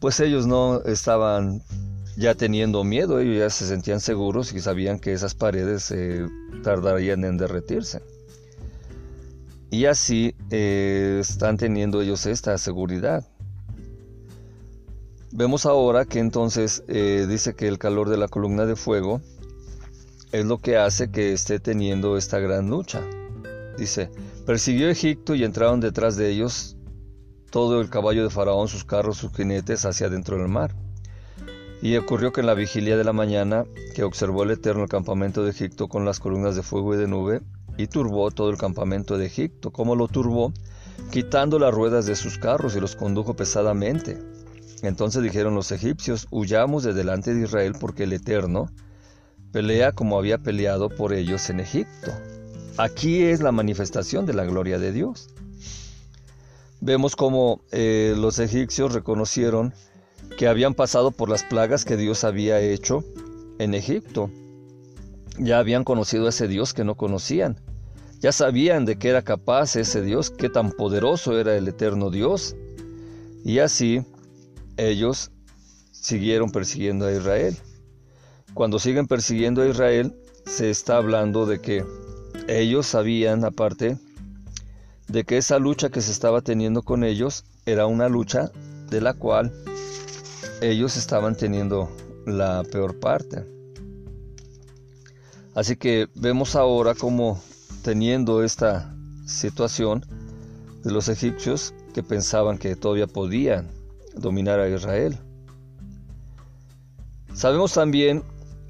pues 0.00 0.20
ellos 0.20 0.46
no 0.46 0.82
estaban 0.82 1.62
ya 2.16 2.34
teniendo 2.34 2.82
miedo, 2.82 3.20
ellos 3.20 3.38
ya 3.38 3.50
se 3.50 3.66
sentían 3.66 4.00
seguros 4.00 4.52
y 4.52 4.60
sabían 4.60 4.98
que 4.98 5.12
esas 5.12 5.34
paredes 5.34 5.90
eh, 5.90 6.26
tardarían 6.64 7.24
en 7.24 7.36
derretirse. 7.36 8.00
Y 9.70 9.84
así 9.84 10.34
eh, 10.50 11.18
están 11.20 11.58
teniendo 11.58 12.00
ellos 12.00 12.24
esta 12.24 12.56
seguridad. 12.56 13.24
Vemos 15.30 15.66
ahora 15.66 16.06
que 16.06 16.20
entonces 16.20 16.82
eh, 16.88 17.26
dice 17.28 17.54
que 17.54 17.68
el 17.68 17.78
calor 17.78 18.08
de 18.08 18.16
la 18.16 18.28
columna 18.28 18.64
de 18.64 18.76
fuego 18.76 19.20
es 20.32 20.46
lo 20.46 20.58
que 20.58 20.78
hace 20.78 21.10
que 21.10 21.32
esté 21.32 21.60
teniendo 21.60 22.16
esta 22.16 22.38
gran 22.38 22.70
lucha. 22.70 23.02
Dice, 23.76 24.10
persiguió 24.46 24.88
Egipto 24.88 25.34
y 25.34 25.44
entraron 25.44 25.80
detrás 25.80 26.16
de 26.16 26.30
ellos 26.30 26.76
todo 27.50 27.80
el 27.80 27.90
caballo 27.90 28.24
de 28.24 28.30
Faraón, 28.30 28.68
sus 28.68 28.84
carros, 28.84 29.18
sus 29.18 29.32
jinetes 29.32 29.84
hacia 29.84 30.08
dentro 30.08 30.38
del 30.38 30.48
mar. 30.48 30.74
Y 31.82 31.96
ocurrió 31.96 32.32
que 32.32 32.40
en 32.40 32.46
la 32.46 32.54
vigilia 32.54 32.96
de 32.96 33.04
la 33.04 33.12
mañana, 33.12 33.64
que 33.94 34.04
observó 34.04 34.44
el 34.44 34.50
Eterno 34.50 34.82
el 34.82 34.88
campamento 34.88 35.44
de 35.44 35.50
Egipto 35.50 35.88
con 35.88 36.04
las 36.04 36.20
columnas 36.20 36.56
de 36.56 36.62
fuego 36.62 36.94
y 36.94 36.96
de 36.96 37.06
nube, 37.06 37.42
y 37.76 37.86
turbó 37.86 38.30
todo 38.30 38.50
el 38.50 38.56
campamento 38.56 39.18
de 39.18 39.26
Egipto. 39.26 39.70
¿Cómo 39.70 39.94
lo 39.94 40.08
turbó? 40.08 40.52
Quitando 41.10 41.58
las 41.58 41.72
ruedas 41.72 42.06
de 42.06 42.16
sus 42.16 42.38
carros 42.38 42.74
y 42.74 42.80
los 42.80 42.96
condujo 42.96 43.36
pesadamente. 43.36 44.18
Entonces 44.82 45.22
dijeron 45.22 45.54
los 45.54 45.72
egipcios, 45.72 46.28
huyamos 46.30 46.84
de 46.84 46.92
delante 46.94 47.34
de 47.34 47.44
Israel 47.44 47.72
porque 47.78 48.04
el 48.04 48.12
Eterno 48.12 48.70
pelea 49.52 49.92
como 49.92 50.18
había 50.18 50.38
peleado 50.38 50.88
por 50.88 51.12
ellos 51.12 51.50
en 51.50 51.60
Egipto. 51.60 52.12
Aquí 52.76 53.22
es 53.22 53.40
la 53.40 53.50
manifestación 53.50 54.24
de 54.26 54.34
la 54.34 54.44
gloria 54.44 54.78
de 54.78 54.92
Dios. 54.92 55.30
Vemos 56.80 57.16
como 57.16 57.60
eh, 57.72 58.14
los 58.16 58.38
egipcios 58.38 58.92
reconocieron 58.92 59.74
que 60.36 60.46
habían 60.46 60.74
pasado 60.74 61.10
por 61.10 61.28
las 61.28 61.42
plagas 61.42 61.84
que 61.84 61.96
Dios 61.96 62.22
había 62.22 62.60
hecho 62.60 63.04
en 63.58 63.74
Egipto. 63.74 64.30
Ya 65.38 65.58
habían 65.58 65.82
conocido 65.82 66.26
a 66.26 66.28
ese 66.28 66.46
Dios 66.46 66.72
que 66.72 66.84
no 66.84 66.94
conocían. 66.94 67.60
Ya 68.20 68.30
sabían 68.30 68.84
de 68.84 68.96
qué 68.96 69.08
era 69.08 69.22
capaz 69.22 69.74
ese 69.74 70.02
Dios, 70.02 70.30
qué 70.30 70.48
tan 70.48 70.70
poderoso 70.70 71.38
era 71.38 71.56
el 71.56 71.66
eterno 71.66 72.10
Dios. 72.10 72.54
Y 73.44 73.58
así 73.58 74.04
ellos 74.78 75.30
siguieron 75.90 76.50
persiguiendo 76.50 77.06
a 77.06 77.12
Israel. 77.12 77.56
Cuando 78.54 78.78
siguen 78.78 79.06
persiguiendo 79.06 79.60
a 79.60 79.68
Israel, 79.68 80.16
se 80.46 80.70
está 80.70 80.96
hablando 80.96 81.44
de 81.44 81.60
que 81.60 81.84
ellos 82.46 82.86
sabían, 82.86 83.44
aparte, 83.44 83.98
de 85.08 85.24
que 85.24 85.36
esa 85.36 85.58
lucha 85.58 85.90
que 85.90 86.00
se 86.00 86.12
estaba 86.12 86.40
teniendo 86.40 86.82
con 86.82 87.04
ellos 87.04 87.44
era 87.66 87.86
una 87.86 88.08
lucha 88.08 88.50
de 88.88 89.00
la 89.00 89.14
cual 89.14 89.52
ellos 90.62 90.96
estaban 90.96 91.36
teniendo 91.36 91.90
la 92.24 92.62
peor 92.64 92.98
parte. 92.98 93.44
Así 95.54 95.76
que 95.76 96.08
vemos 96.14 96.56
ahora 96.56 96.94
como 96.94 97.42
teniendo 97.82 98.44
esta 98.44 98.94
situación 99.26 100.04
de 100.84 100.92
los 100.92 101.08
egipcios 101.08 101.74
que 101.92 102.02
pensaban 102.02 102.58
que 102.58 102.76
todavía 102.76 103.06
podían 103.06 103.77
dominar 104.18 104.60
a 104.60 104.68
Israel. 104.68 105.18
Sabemos 107.34 107.72
también 107.72 108.22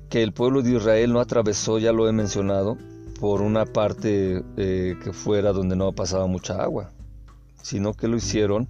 que 0.08 0.22
el 0.22 0.32
pueblo 0.32 0.62
de 0.62 0.76
Israel 0.76 1.12
no 1.12 1.20
atravesó, 1.20 1.78
ya 1.78 1.92
lo 1.92 2.08
he 2.08 2.12
mencionado, 2.12 2.76
por 3.20 3.42
una 3.42 3.66
parte 3.66 4.42
eh, 4.56 4.96
que 5.02 5.12
fuera 5.12 5.52
donde 5.52 5.76
no 5.76 5.92
pasaba 5.92 6.26
mucha 6.26 6.62
agua, 6.62 6.92
sino 7.62 7.94
que 7.94 8.08
lo 8.08 8.16
hicieron 8.16 8.68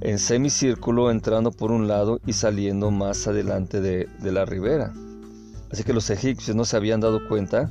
en 0.00 0.18
semicírculo 0.18 1.10
entrando 1.10 1.50
por 1.50 1.70
un 1.70 1.88
lado 1.88 2.20
y 2.26 2.34
saliendo 2.34 2.90
más 2.90 3.26
adelante 3.26 3.80
de, 3.80 4.08
de 4.20 4.32
la 4.32 4.44
ribera. 4.44 4.92
Así 5.70 5.82
que 5.82 5.92
los 5.92 6.10
egipcios 6.10 6.56
no 6.56 6.64
se 6.64 6.76
habían 6.76 7.00
dado 7.00 7.26
cuenta 7.28 7.70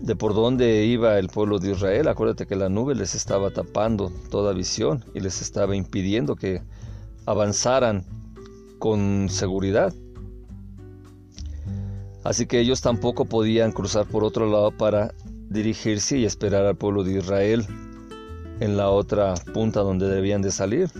de 0.00 0.16
por 0.16 0.34
dónde 0.34 0.84
iba 0.84 1.18
el 1.18 1.28
pueblo 1.28 1.58
de 1.58 1.72
Israel. 1.72 2.08
Acuérdate 2.08 2.46
que 2.46 2.56
la 2.56 2.68
nube 2.68 2.94
les 2.94 3.14
estaba 3.14 3.50
tapando 3.50 4.12
toda 4.30 4.52
visión 4.52 5.04
y 5.14 5.20
les 5.20 5.40
estaba 5.40 5.76
impidiendo 5.76 6.36
que 6.36 6.62
avanzaran 7.26 8.04
con 8.78 9.28
seguridad. 9.28 9.92
Así 12.24 12.46
que 12.46 12.58
ellos 12.58 12.80
tampoco 12.80 13.24
podían 13.24 13.72
cruzar 13.72 14.06
por 14.06 14.24
otro 14.24 14.50
lado 14.50 14.70
para 14.72 15.14
dirigirse 15.48 16.18
y 16.18 16.24
esperar 16.24 16.64
al 16.64 16.76
pueblo 16.76 17.04
de 17.04 17.18
Israel 17.18 17.64
en 18.60 18.76
la 18.76 18.90
otra 18.90 19.34
punta 19.52 19.80
donde 19.80 20.08
debían 20.08 20.42
de 20.42 20.50
salir. 20.50 20.90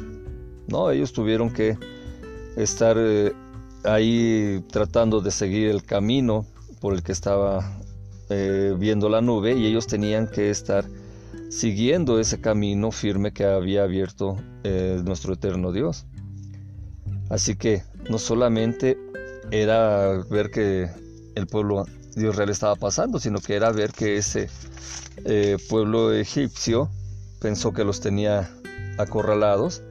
No, 0.69 0.91
ellos 0.91 1.13
tuvieron 1.13 1.53
que 1.53 1.79
estar 2.57 2.97
eh, 2.99 3.33
ahí 3.85 4.65
tratando 4.71 5.21
de 5.21 5.31
seguir 5.31 5.69
el 5.69 5.85
camino 5.85 6.47
por 6.81 6.95
el 6.95 7.03
que 7.03 7.13
estaba 7.13 7.79
eh, 8.29 8.75
viendo 8.79 9.09
la 9.09 9.21
nube 9.21 9.55
y 9.55 9.67
ellos 9.67 9.87
tenían 9.87 10.29
que 10.29 10.51
estar 10.51 10.85
siguiendo 11.51 12.19
ese 12.19 12.41
camino 12.41 12.91
firme 12.91 13.33
que 13.33 13.45
había 13.45 13.85
abierto 13.85 14.37
eh, 14.65 15.01
nuestro 15.05 15.35
eterno 15.35 15.73
Dios. 15.73 16.07
Así 17.29 17.57
que 17.57 17.83
no 18.09 18.19
solamente 18.19 18.99
era 19.51 20.23
ver 20.31 20.51
que 20.51 20.91
el 21.35 21.47
pueblo 21.47 21.85
de 22.15 22.29
Israel 22.29 22.51
estaba 22.51 22.77
pasando, 22.77 23.19
sino 23.19 23.41
que 23.41 23.55
era 23.55 23.73
ver 23.73 23.93
que 23.93 24.17
ese 24.17 24.49
eh, 25.25 25.57
pueblo 25.69 26.13
egipcio 26.13 26.91
pensó 27.41 27.73
que 27.73 27.85
los 27.85 28.01
tenía 28.01 28.51
acorralados 28.99 29.83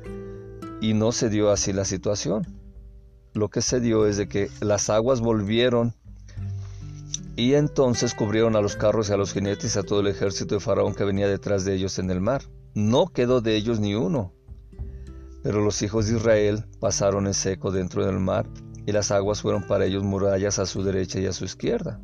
y 0.82 0.94
no 0.94 1.12
se 1.12 1.30
dio 1.30 1.52
así 1.52 1.74
la 1.74 1.86
situación. 1.86 2.48
Lo 3.34 3.50
que 3.50 3.62
se 3.62 3.80
dio 3.80 4.08
es 4.08 4.18
de 4.18 4.28
que 4.28 4.50
las 4.62 4.90
aguas 4.90 5.20
volvieron 5.20 5.94
y 7.36 7.56
entonces 7.56 8.14
cubrieron 8.14 8.56
a 8.56 8.62
los 8.62 8.76
carros 8.76 9.10
y 9.10 9.14
a 9.14 9.18
los 9.18 9.34
jinetes 9.34 9.76
y 9.76 9.80
a 9.80 9.84
todo 9.84 10.00
el 10.00 10.08
ejército 10.08 10.56
de 10.56 10.62
Faraón 10.62 10.96
que 10.96 11.04
venía 11.04 11.28
detrás 11.28 11.66
de 11.66 11.76
ellos 11.76 12.00
en 12.00 12.10
el 12.12 12.22
mar. 12.22 12.44
No 12.74 13.08
quedó 13.08 13.42
de 13.42 13.56
ellos 13.56 13.80
ni 13.80 13.94
uno. 13.94 14.32
Pero 15.46 15.64
los 15.64 15.84
hijos 15.84 16.08
de 16.08 16.18
Israel 16.18 16.66
pasaron 16.80 17.28
en 17.28 17.36
seco 17.36 17.70
dentro 17.70 18.04
del 18.04 18.20
mar 18.20 18.48
y 18.88 18.92
las 18.92 19.12
aguas 19.12 19.44
fueron 19.44 19.62
para 19.62 19.86
ellos 19.86 20.02
murallas 20.02 20.58
a 20.58 20.66
su 20.66 20.82
derecha 20.82 21.20
y 21.20 21.28
a 21.28 21.34
su 21.34 21.46
izquierda. 21.46 22.02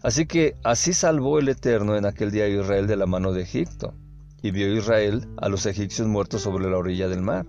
Así 0.00 0.26
que 0.26 0.54
así 0.62 0.92
salvó 0.92 1.40
el 1.40 1.48
Eterno 1.48 1.96
en 1.96 2.06
aquel 2.06 2.30
día 2.30 2.44
a 2.44 2.48
Israel 2.48 2.86
de 2.86 2.94
la 2.94 3.06
mano 3.06 3.32
de 3.32 3.42
Egipto, 3.42 3.94
y 4.42 4.52
vio 4.52 4.72
Israel 4.72 5.28
a 5.38 5.48
los 5.48 5.66
egipcios 5.66 6.06
muertos 6.06 6.42
sobre 6.42 6.70
la 6.70 6.78
orilla 6.78 7.08
del 7.08 7.20
mar. 7.22 7.46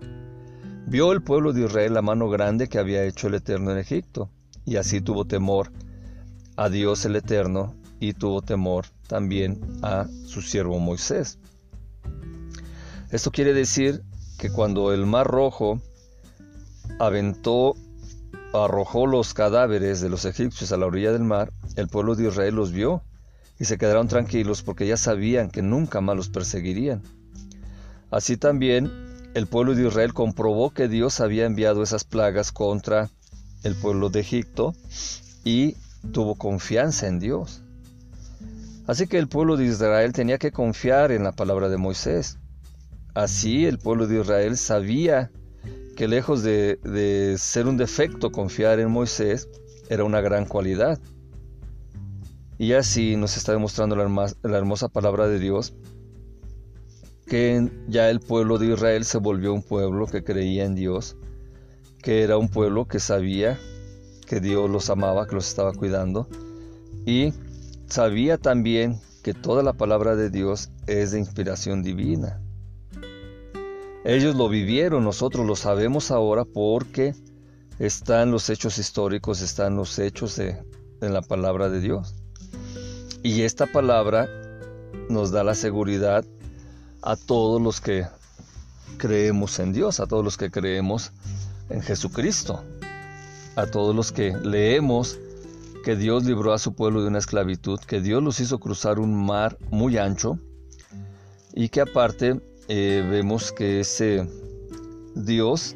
Vio 0.88 1.12
el 1.12 1.22
pueblo 1.22 1.54
de 1.54 1.66
Israel 1.66 1.94
la 1.94 2.02
mano 2.02 2.28
grande 2.28 2.68
que 2.68 2.80
había 2.80 3.04
hecho 3.04 3.28
el 3.28 3.36
Eterno 3.36 3.72
en 3.72 3.78
Egipto, 3.78 4.32
y 4.66 4.78
así 4.78 5.00
tuvo 5.00 5.26
temor 5.26 5.72
a 6.56 6.70
Dios 6.70 7.06
el 7.06 7.18
Eterno 7.18 7.76
y 8.00 8.14
tuvo 8.14 8.42
temor 8.42 8.86
también 9.08 9.62
a 9.84 10.08
su 10.26 10.42
siervo 10.42 10.80
Moisés. 10.80 11.38
Esto 13.12 13.30
quiere 13.30 13.54
decir 13.54 14.02
que 14.38 14.50
cuando 14.50 14.94
el 14.94 15.06
mar 15.06 15.28
rojo 15.28 15.82
aventó, 17.00 17.76
arrojó 18.54 19.08
los 19.08 19.34
cadáveres 19.34 20.02
de 20.02 20.10
los 20.10 20.26
egipcios 20.26 20.72
a 20.72 20.78
la 20.78 20.86
orilla 20.86 21.12
del 21.12 21.24
mar, 21.24 21.52
el 21.76 21.88
pueblo 21.88 22.16
de 22.16 22.28
Israel 22.28 22.56
los 22.56 22.72
vio 22.72 23.04
y 23.60 23.66
se 23.66 23.78
quedaron 23.78 24.08
tranquilos 24.08 24.62
porque 24.62 24.88
ya 24.88 24.98
sabían 24.98 25.50
que 25.50 25.62
nunca 25.62 26.02
más 26.02 26.16
los 26.16 26.30
perseguirían. 26.30 27.02
Así 28.12 28.38
también 28.38 28.92
el 29.34 29.48
pueblo 29.48 29.74
de 29.74 29.88
Israel 29.88 30.14
comprobó 30.14 30.72
que 30.72 30.88
Dios 30.88 31.20
había 31.20 31.46
enviado 31.46 31.82
esas 31.82 32.04
plagas 32.04 32.52
contra 32.52 33.10
el 33.64 33.76
pueblo 33.76 34.10
de 34.10 34.20
Egipto 34.20 34.76
y 35.44 35.76
tuvo 36.12 36.36
confianza 36.36 37.08
en 37.08 37.20
Dios. 37.20 37.62
Así 38.86 39.08
que 39.08 39.18
el 39.18 39.28
pueblo 39.28 39.58
de 39.58 39.66
Israel 39.66 40.12
tenía 40.14 40.38
que 40.38 40.52
confiar 40.52 41.12
en 41.12 41.24
la 41.24 41.32
palabra 41.32 41.70
de 41.70 41.78
Moisés. 41.78 42.38
Así 43.14 43.66
el 43.66 43.78
pueblo 43.78 44.08
de 44.08 44.22
Israel 44.22 44.58
sabía 44.58 45.32
que 45.96 46.08
lejos 46.08 46.44
de, 46.44 47.36
ser 47.38 47.68
un 47.68 47.78
defecto 47.78 48.32
confiar 48.32 48.80
en 48.80 48.90
Moisés, 48.90 49.48
era 49.90 50.04
una 50.04 50.22
gran 50.22 50.46
cualidad. 50.46 51.00
Y 52.58 52.74
así 52.74 53.16
nos 53.16 53.38
está 53.38 53.52
demostrando 53.52 53.96
la, 53.96 54.34
la 54.44 54.58
hermosa 54.58 54.88
palabra 54.88 55.28
de 55.28 55.40
Dios, 55.40 55.74
que 57.28 57.70
ya 57.88 58.10
el 58.10 58.20
pueblo 58.20 58.58
de 58.58 58.74
Israel 58.74 59.06
se 59.06 59.18
volvió 59.18 59.54
un 59.54 59.64
pueblo 59.64 60.08
que 60.08 60.24
creía 60.24 60.66
en 60.66 60.76
Dios, 60.76 61.18
que 62.02 62.24
era 62.24 62.38
un 62.38 62.50
pueblo 62.50 62.88
que 62.88 63.00
sabía 63.00 63.60
que 64.26 64.40
Dios 64.40 64.70
los 64.70 64.90
amaba, 64.90 65.28
que 65.28 65.36
los 65.36 65.48
estaba 65.48 65.74
cuidando 65.74 66.28
y 67.06 67.34
sabía 67.88 68.38
también 68.38 69.00
que 69.24 69.34
toda 69.34 69.64
la 69.64 69.74
palabra 69.74 70.16
de 70.16 70.30
Dios 70.30 70.72
es 70.88 71.12
de 71.12 71.20
inspiración 71.20 71.84
divina. 71.84 72.43
Ellos 74.06 74.36
lo 74.36 74.50
vivieron, 74.50 75.04
nosotros 75.04 75.46
lo 75.46 75.56
sabemos 75.56 76.12
ahora 76.12 76.46
porque 76.46 77.16
están 77.80 78.32
los 78.32 78.50
hechos 78.50 78.78
históricos, 78.78 79.42
están 79.42 79.76
los 79.76 79.98
hechos 80.00 80.36
de, 80.36 80.62
en 81.02 81.14
la 81.14 81.22
palabra 81.22 81.70
de 81.70 81.80
Dios. 81.80 82.16
Y 83.24 83.44
esta 83.44 83.66
palabra 83.66 84.28
nos 85.10 85.32
da 85.32 85.44
la 85.44 85.56
seguridad 85.56 86.26
a 87.02 87.16
todos 87.16 87.62
los 87.62 87.80
que 87.80 88.06
creemos 88.98 89.60
en 89.60 89.74
Dios, 89.74 90.00
a 90.00 90.06
todos 90.06 90.24
los 90.24 90.38
que 90.38 90.52
creemos 90.52 91.12
en 91.70 91.82
Jesucristo 91.82 92.64
a 93.56 93.68
todos 93.68 93.96
los 93.96 94.12
que 94.12 94.36
leemos 94.38 95.20
que 95.84 95.96
Dios 95.96 96.26
libró 96.26 96.54
a 96.54 96.60
su 96.60 96.74
pueblo 96.74 97.02
de 97.02 97.08
una 97.08 97.20
esclavitud, 97.20 97.80
que 97.80 98.02
Dios 98.02 98.24
los 98.24 98.40
hizo 98.40 98.60
cruzar 98.60 99.00
un 99.00 99.14
mar 99.14 99.58
muy 99.70 99.98
ancho 99.98 100.40
y 101.54 101.70
que 101.70 101.82
aparte 101.82 102.42
eh, 102.68 103.06
vemos 103.10 103.52
que 103.52 103.80
ese 103.80 104.28
Dios 105.16 105.76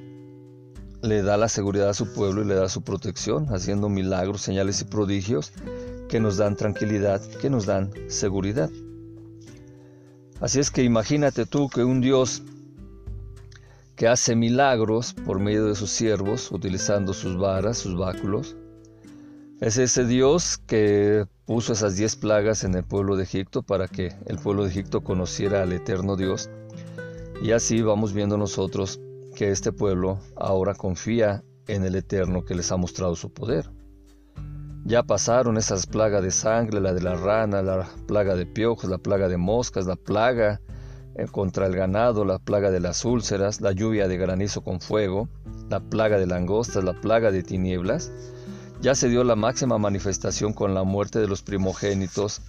le 1.02 1.22
da 1.22 1.38
la 1.38 1.50
seguridad 1.50 1.90
a 1.90 1.94
su 1.94 2.14
pueblo 2.14 2.42
y 2.42 2.46
le 2.46 2.56
da 2.56 2.70
su 2.70 2.82
protección, 2.82 3.48
haciendo 3.54 3.90
milagros, 3.90 4.42
señales 4.42 4.82
y 4.82 4.86
prodigios 4.86 5.54
que 6.10 6.20
nos 6.20 6.38
dan 6.38 6.56
tranquilidad, 6.56 7.22
que 7.42 7.50
nos 7.50 7.66
dan 7.66 7.92
seguridad. 8.08 8.70
Así 10.40 10.60
es 10.60 10.72
que 10.72 10.84
imagínate 10.84 11.46
tú 11.46 11.70
que 11.70 11.84
un 11.84 12.02
Dios 12.02 12.44
que 13.96 14.08
hace 14.08 14.36
milagros 14.36 15.16
por 15.26 15.40
medio 15.40 15.66
de 15.66 15.76
sus 15.76 15.90
siervos, 15.90 16.52
utilizando 16.52 17.14
sus 17.14 17.38
varas, 17.38 17.80
sus 17.80 17.98
báculos. 17.98 18.56
Es 19.60 19.78
ese 19.78 20.06
Dios 20.06 20.60
que 20.68 21.26
puso 21.46 21.74
esas 21.74 21.98
diez 21.98 22.16
plagas 22.16 22.64
en 22.64 22.76
el 22.76 22.84
pueblo 22.84 23.16
de 23.16 23.24
Egipto 23.24 23.64
para 23.64 23.88
que 23.88 24.14
el 24.28 24.38
pueblo 24.38 24.64
de 24.64 24.70
Egipto 24.70 25.02
conociera 25.02 25.64
al 25.64 25.74
eterno 25.74 26.16
Dios. 26.16 26.48
Y 27.42 27.52
así 27.52 27.82
vamos 27.82 28.14
viendo 28.14 28.38
nosotros 28.38 29.00
que 29.36 29.52
este 29.52 29.72
pueblo 29.72 30.20
ahora 30.36 30.74
confía 30.74 31.44
en 31.68 31.84
el 31.84 31.96
eterno 31.96 32.44
que 32.44 32.56
les 32.56 32.72
ha 32.72 32.78
mostrado 32.78 33.16
su 33.16 33.32
poder. 33.32 33.70
Ya 34.86 35.04
pasaron 35.04 35.58
esas 35.58 35.86
plagas 35.86 36.24
de 36.24 36.32
sangre, 36.32 36.80
la 36.80 36.94
de 36.94 37.02
la 37.02 37.16
rana, 37.16 37.62
la 37.62 37.88
plaga 38.08 38.36
de 38.36 38.46
piojos, 38.46 38.90
la 38.90 38.98
plaga 38.98 39.28
de 39.28 39.38
moscas, 39.38 39.86
la 39.86 39.98
plaga 39.98 40.62
eh, 41.16 41.26
contra 41.30 41.68
el 41.68 41.76
ganado, 41.76 42.26
la 42.26 42.40
plaga 42.40 42.72
de 42.72 42.80
las 42.80 43.06
úlceras, 43.06 43.62
la 43.62 43.72
lluvia 43.72 44.08
de 44.08 44.18
granizo 44.18 44.62
con 44.62 44.80
fuego, 44.80 45.28
la 45.70 45.80
plaga 45.80 46.18
de 46.18 46.26
langostas, 46.26 46.84
la 46.84 47.00
plaga 47.00 47.32
de 47.32 47.44
tinieblas, 47.44 48.12
ya 48.82 48.96
se 48.96 49.10
dio 49.10 49.24
la 49.24 49.36
máxima 49.36 49.78
manifestación 49.78 50.54
con 50.54 50.74
la 50.74 50.84
muerte 50.84 51.20
de 51.20 51.28
los 51.28 51.42
primogénitos 51.42 52.42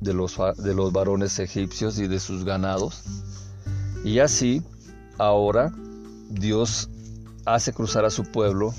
de 0.00 0.14
los, 0.14 0.36
de 0.56 0.74
los 0.74 0.92
varones 0.92 1.38
egipcios 1.38 1.98
y 1.98 2.06
de 2.06 2.20
sus 2.20 2.44
ganados. 2.44 3.02
Y 4.04 4.18
así, 4.20 4.62
ahora, 5.18 5.72
Dios 6.30 6.88
hace 7.44 7.72
cruzar 7.72 8.04
a 8.04 8.10
su 8.10 8.24
pueblo 8.24 8.74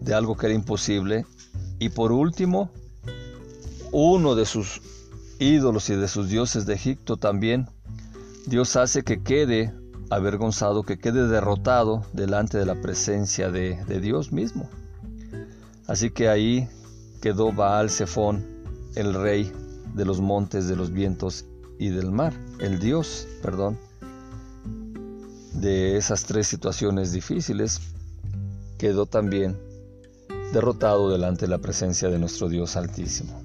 de 0.00 0.14
algo 0.14 0.36
que 0.36 0.46
era 0.46 0.54
imposible. 0.54 1.26
Y 1.78 1.90
por 1.90 2.12
último, 2.12 2.70
uno 3.92 4.34
de 4.34 4.46
sus 4.46 4.80
ídolos 5.38 5.90
y 5.90 5.96
de 5.96 6.08
sus 6.08 6.28
dioses 6.28 6.66
de 6.66 6.74
Egipto 6.74 7.16
también 7.16 7.68
Dios 8.46 8.76
hace 8.76 9.02
que 9.02 9.22
quede 9.22 9.72
avergonzado, 10.10 10.82
que 10.82 10.98
quede 10.98 11.26
derrotado 11.28 12.04
delante 12.12 12.58
de 12.58 12.66
la 12.66 12.74
presencia 12.74 13.50
de, 13.50 13.82
Dios 14.00 14.32
mismo. 14.32 14.68
Así 15.86 16.10
que 16.10 16.28
ahí 16.28 16.68
quedó 17.22 17.52
Baal 17.52 17.88
Zephón, 17.90 18.44
el 18.96 19.14
rey 19.14 19.50
de 19.94 20.04
los 20.04 20.20
montes, 20.20 20.68
de 20.68 20.76
los 20.76 20.92
vientos 20.92 21.46
y 21.78 21.88
del 21.88 22.10
mar, 22.10 22.34
el 22.60 22.78
Dios, 22.78 23.26
perdón, 23.42 23.78
de 25.54 25.96
esas 25.96 26.24
tres 26.24 26.46
situaciones 26.46 27.12
difíciles, 27.12 27.80
quedó 28.78 29.06
también 29.06 29.58
derrotado 30.52 31.10
delante 31.10 31.46
de 31.46 31.50
la 31.50 31.58
presencia 31.58 32.08
de 32.08 32.18
nuestro 32.18 32.48
Dios 32.48 32.76
Altísimo. 32.76 33.42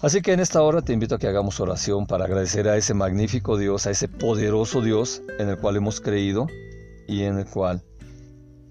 Así 0.00 0.22
que 0.22 0.32
en 0.32 0.40
esta 0.40 0.62
hora 0.62 0.80
te 0.80 0.92
invito 0.92 1.14
a 1.14 1.18
que 1.18 1.28
hagamos 1.28 1.60
oración 1.60 2.06
para 2.06 2.24
agradecer 2.24 2.68
a 2.68 2.76
ese 2.76 2.94
magnífico 2.94 3.58
Dios, 3.58 3.86
a 3.86 3.90
ese 3.90 4.08
poderoso 4.08 4.80
Dios 4.80 5.22
en 5.38 5.48
el 5.48 5.58
cual 5.58 5.76
hemos 5.76 6.00
creído 6.00 6.46
y 7.06 7.22
en 7.22 7.38
el 7.38 7.44
cual 7.44 7.82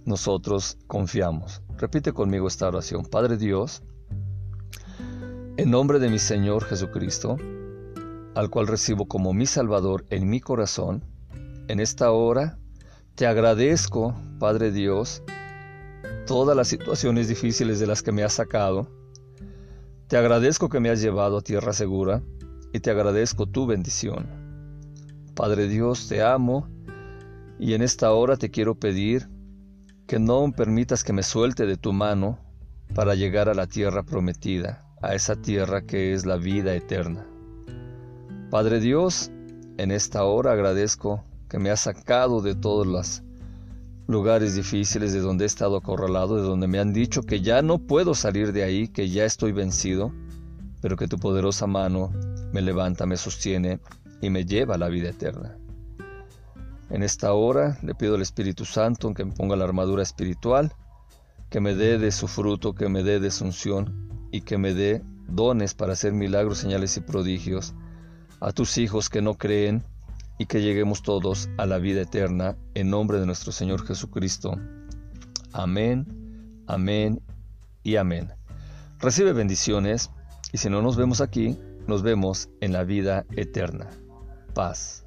nosotros 0.05 0.78
confiamos. 0.88 1.61
Repite 1.78 2.13
conmigo 2.13 2.47
esta 2.47 2.67
oración. 2.67 3.05
Padre 3.05 3.38
Dios, 3.38 3.84
en 5.57 5.70
nombre 5.70 5.99
de 5.99 6.09
mi 6.09 6.17
Señor 6.17 6.65
Jesucristo, 6.65 7.38
al 8.34 8.49
cual 8.49 8.65
recibo 8.65 9.05
como 9.05 9.34
mi 9.34 9.45
Salvador 9.45 10.05
en 10.09 10.30
mi 10.30 10.39
corazón, 10.39 11.03
en 11.70 11.80
esta 11.80 12.11
hora 12.11 12.57
te 13.13 13.28
agradezco, 13.28 14.15
Padre 14.39 14.72
Dios, 14.72 15.22
todas 16.26 16.57
las 16.57 16.67
situaciones 16.67 17.28
difíciles 17.28 17.80
de 17.80 17.86
las 17.86 18.01
que 18.01 18.11
me 18.11 18.24
has 18.24 18.34
sacado. 18.34 18.89
Te 20.07 20.17
agradezco 20.17 20.67
que 20.67 20.80
me 20.80 20.89
has 20.89 20.99
llevado 20.99 21.38
a 21.38 21.41
tierra 21.41 21.74
segura 21.74 22.24
y 22.74 22.80
te 22.80 22.89
agradezco 22.89 23.45
tu 23.45 23.67
bendición. 23.67 24.26
Padre 25.36 25.67
Dios, 25.67 26.07
te 26.07 26.24
amo 26.24 26.67
y 27.59 27.76
en 27.76 27.84
esta 27.84 28.13
hora 28.13 28.36
te 28.36 28.49
quiero 28.49 28.74
pedir 28.74 29.30
que 30.07 30.17
no 30.17 30.51
permitas 30.51 31.03
que 31.03 31.13
me 31.13 31.22
suelte 31.22 31.67
de 31.67 31.78
tu 31.78 31.93
mano 31.93 32.39
para 32.95 33.13
llegar 33.13 33.47
a 33.47 33.53
la 33.53 33.67
tierra 33.67 34.01
prometida, 34.01 34.82
a 35.03 35.13
esa 35.13 35.36
tierra 35.36 35.84
que 35.84 36.13
es 36.13 36.26
la 36.26 36.38
vida 36.38 36.74
eterna. 36.74 37.28
Padre 38.49 38.80
Dios, 38.80 39.30
en 39.78 39.91
esta 39.91 40.24
hora 40.24 40.53
agradezco 40.53 41.28
que 41.50 41.60
me 41.60 41.72
has 41.72 41.82
sacado 41.82 42.41
de 42.41 42.56
todos 42.56 42.86
los 42.86 43.24
lugares 44.08 44.56
difíciles 44.56 45.14
de 45.14 45.20
donde 45.20 45.43
he 45.43 45.47
estado 45.47 45.78
acorralado, 45.78 46.36
de 46.36 46.43
donde 46.43 46.68
me 46.68 46.80
han 46.80 46.93
dicho 46.93 47.24
que 47.24 47.41
ya 47.41 47.62
no 47.62 47.80
puedo 47.80 48.14
salir 48.14 48.54
de 48.54 48.64
ahí, 48.64 48.88
que 48.88 49.10
ya 49.10 49.26
estoy 49.26 49.52
vencido, 49.52 50.14
pero 50.82 50.95
que 50.95 51.08
tu 51.08 51.18
poderosa 51.18 51.68
mano 51.68 52.12
me 52.54 52.62
levanta, 52.62 53.06
me 53.06 53.18
sostiene 53.18 53.80
y 54.22 54.30
me 54.30 54.45
lleva 54.45 54.76
a 54.76 54.78
la 54.78 54.89
vida 54.89 55.10
eterna. 55.10 55.58
En 56.89 57.04
esta 57.04 57.34
hora 57.34 57.78
le 57.84 57.93
pido 57.93 58.16
al 58.16 58.22
Espíritu 58.22 58.66
Santo 58.66 59.14
que 59.14 59.26
me 59.26 59.34
ponga 59.34 59.56
la 59.56 59.66
armadura 59.66 60.02
espiritual, 60.02 60.74
que 61.50 61.60
me 61.60 61.76
dé 61.76 61.97
de 61.97 62.12
su 62.12 62.28
fruto, 62.28 62.74
que 62.74 62.89
me 62.89 63.04
dé 63.04 63.20
de 63.20 63.32
su 63.32 63.45
unción 63.45 64.28
y 64.32 64.41
que 64.41 64.58
me 64.58 64.74
dé 64.74 65.04
dones 65.28 65.74
para 65.74 65.93
hacer 65.93 66.14
milagros, 66.14 66.60
señales 66.60 66.97
y 66.97 67.02
prodigios 67.02 67.74
a 68.39 68.52
tus 68.52 68.78
hijos 68.78 69.10
que 69.10 69.22
no 69.22 69.36
creen 69.36 69.84
y 70.40 70.46
que 70.46 70.62
lleguemos 70.62 71.04
todos 71.04 71.50
a 71.58 71.68
la 71.68 71.78
vida 71.78 72.02
eterna 72.02 72.58
en 72.74 72.90
nombre 72.90 73.20
de 73.20 73.28
nuestro 73.28 73.52
Señor 73.52 73.86
Jesucristo. 73.86 74.56
Amén, 75.52 76.64
amén 76.66 77.22
y 77.84 77.98
amén. 77.98 78.34
Recibe 79.00 79.34
bendiciones 79.34 80.10
y 80.52 80.58
si 80.58 80.70
no 80.70 80.82
nos 80.82 80.96
vemos 80.96 81.22
aquí, 81.22 81.60
nos 81.88 82.02
vemos 82.02 82.50
en 82.62 82.72
la 82.74 82.84
vida 82.84 83.26
eterna. 83.36 83.90
Paz. 84.56 85.06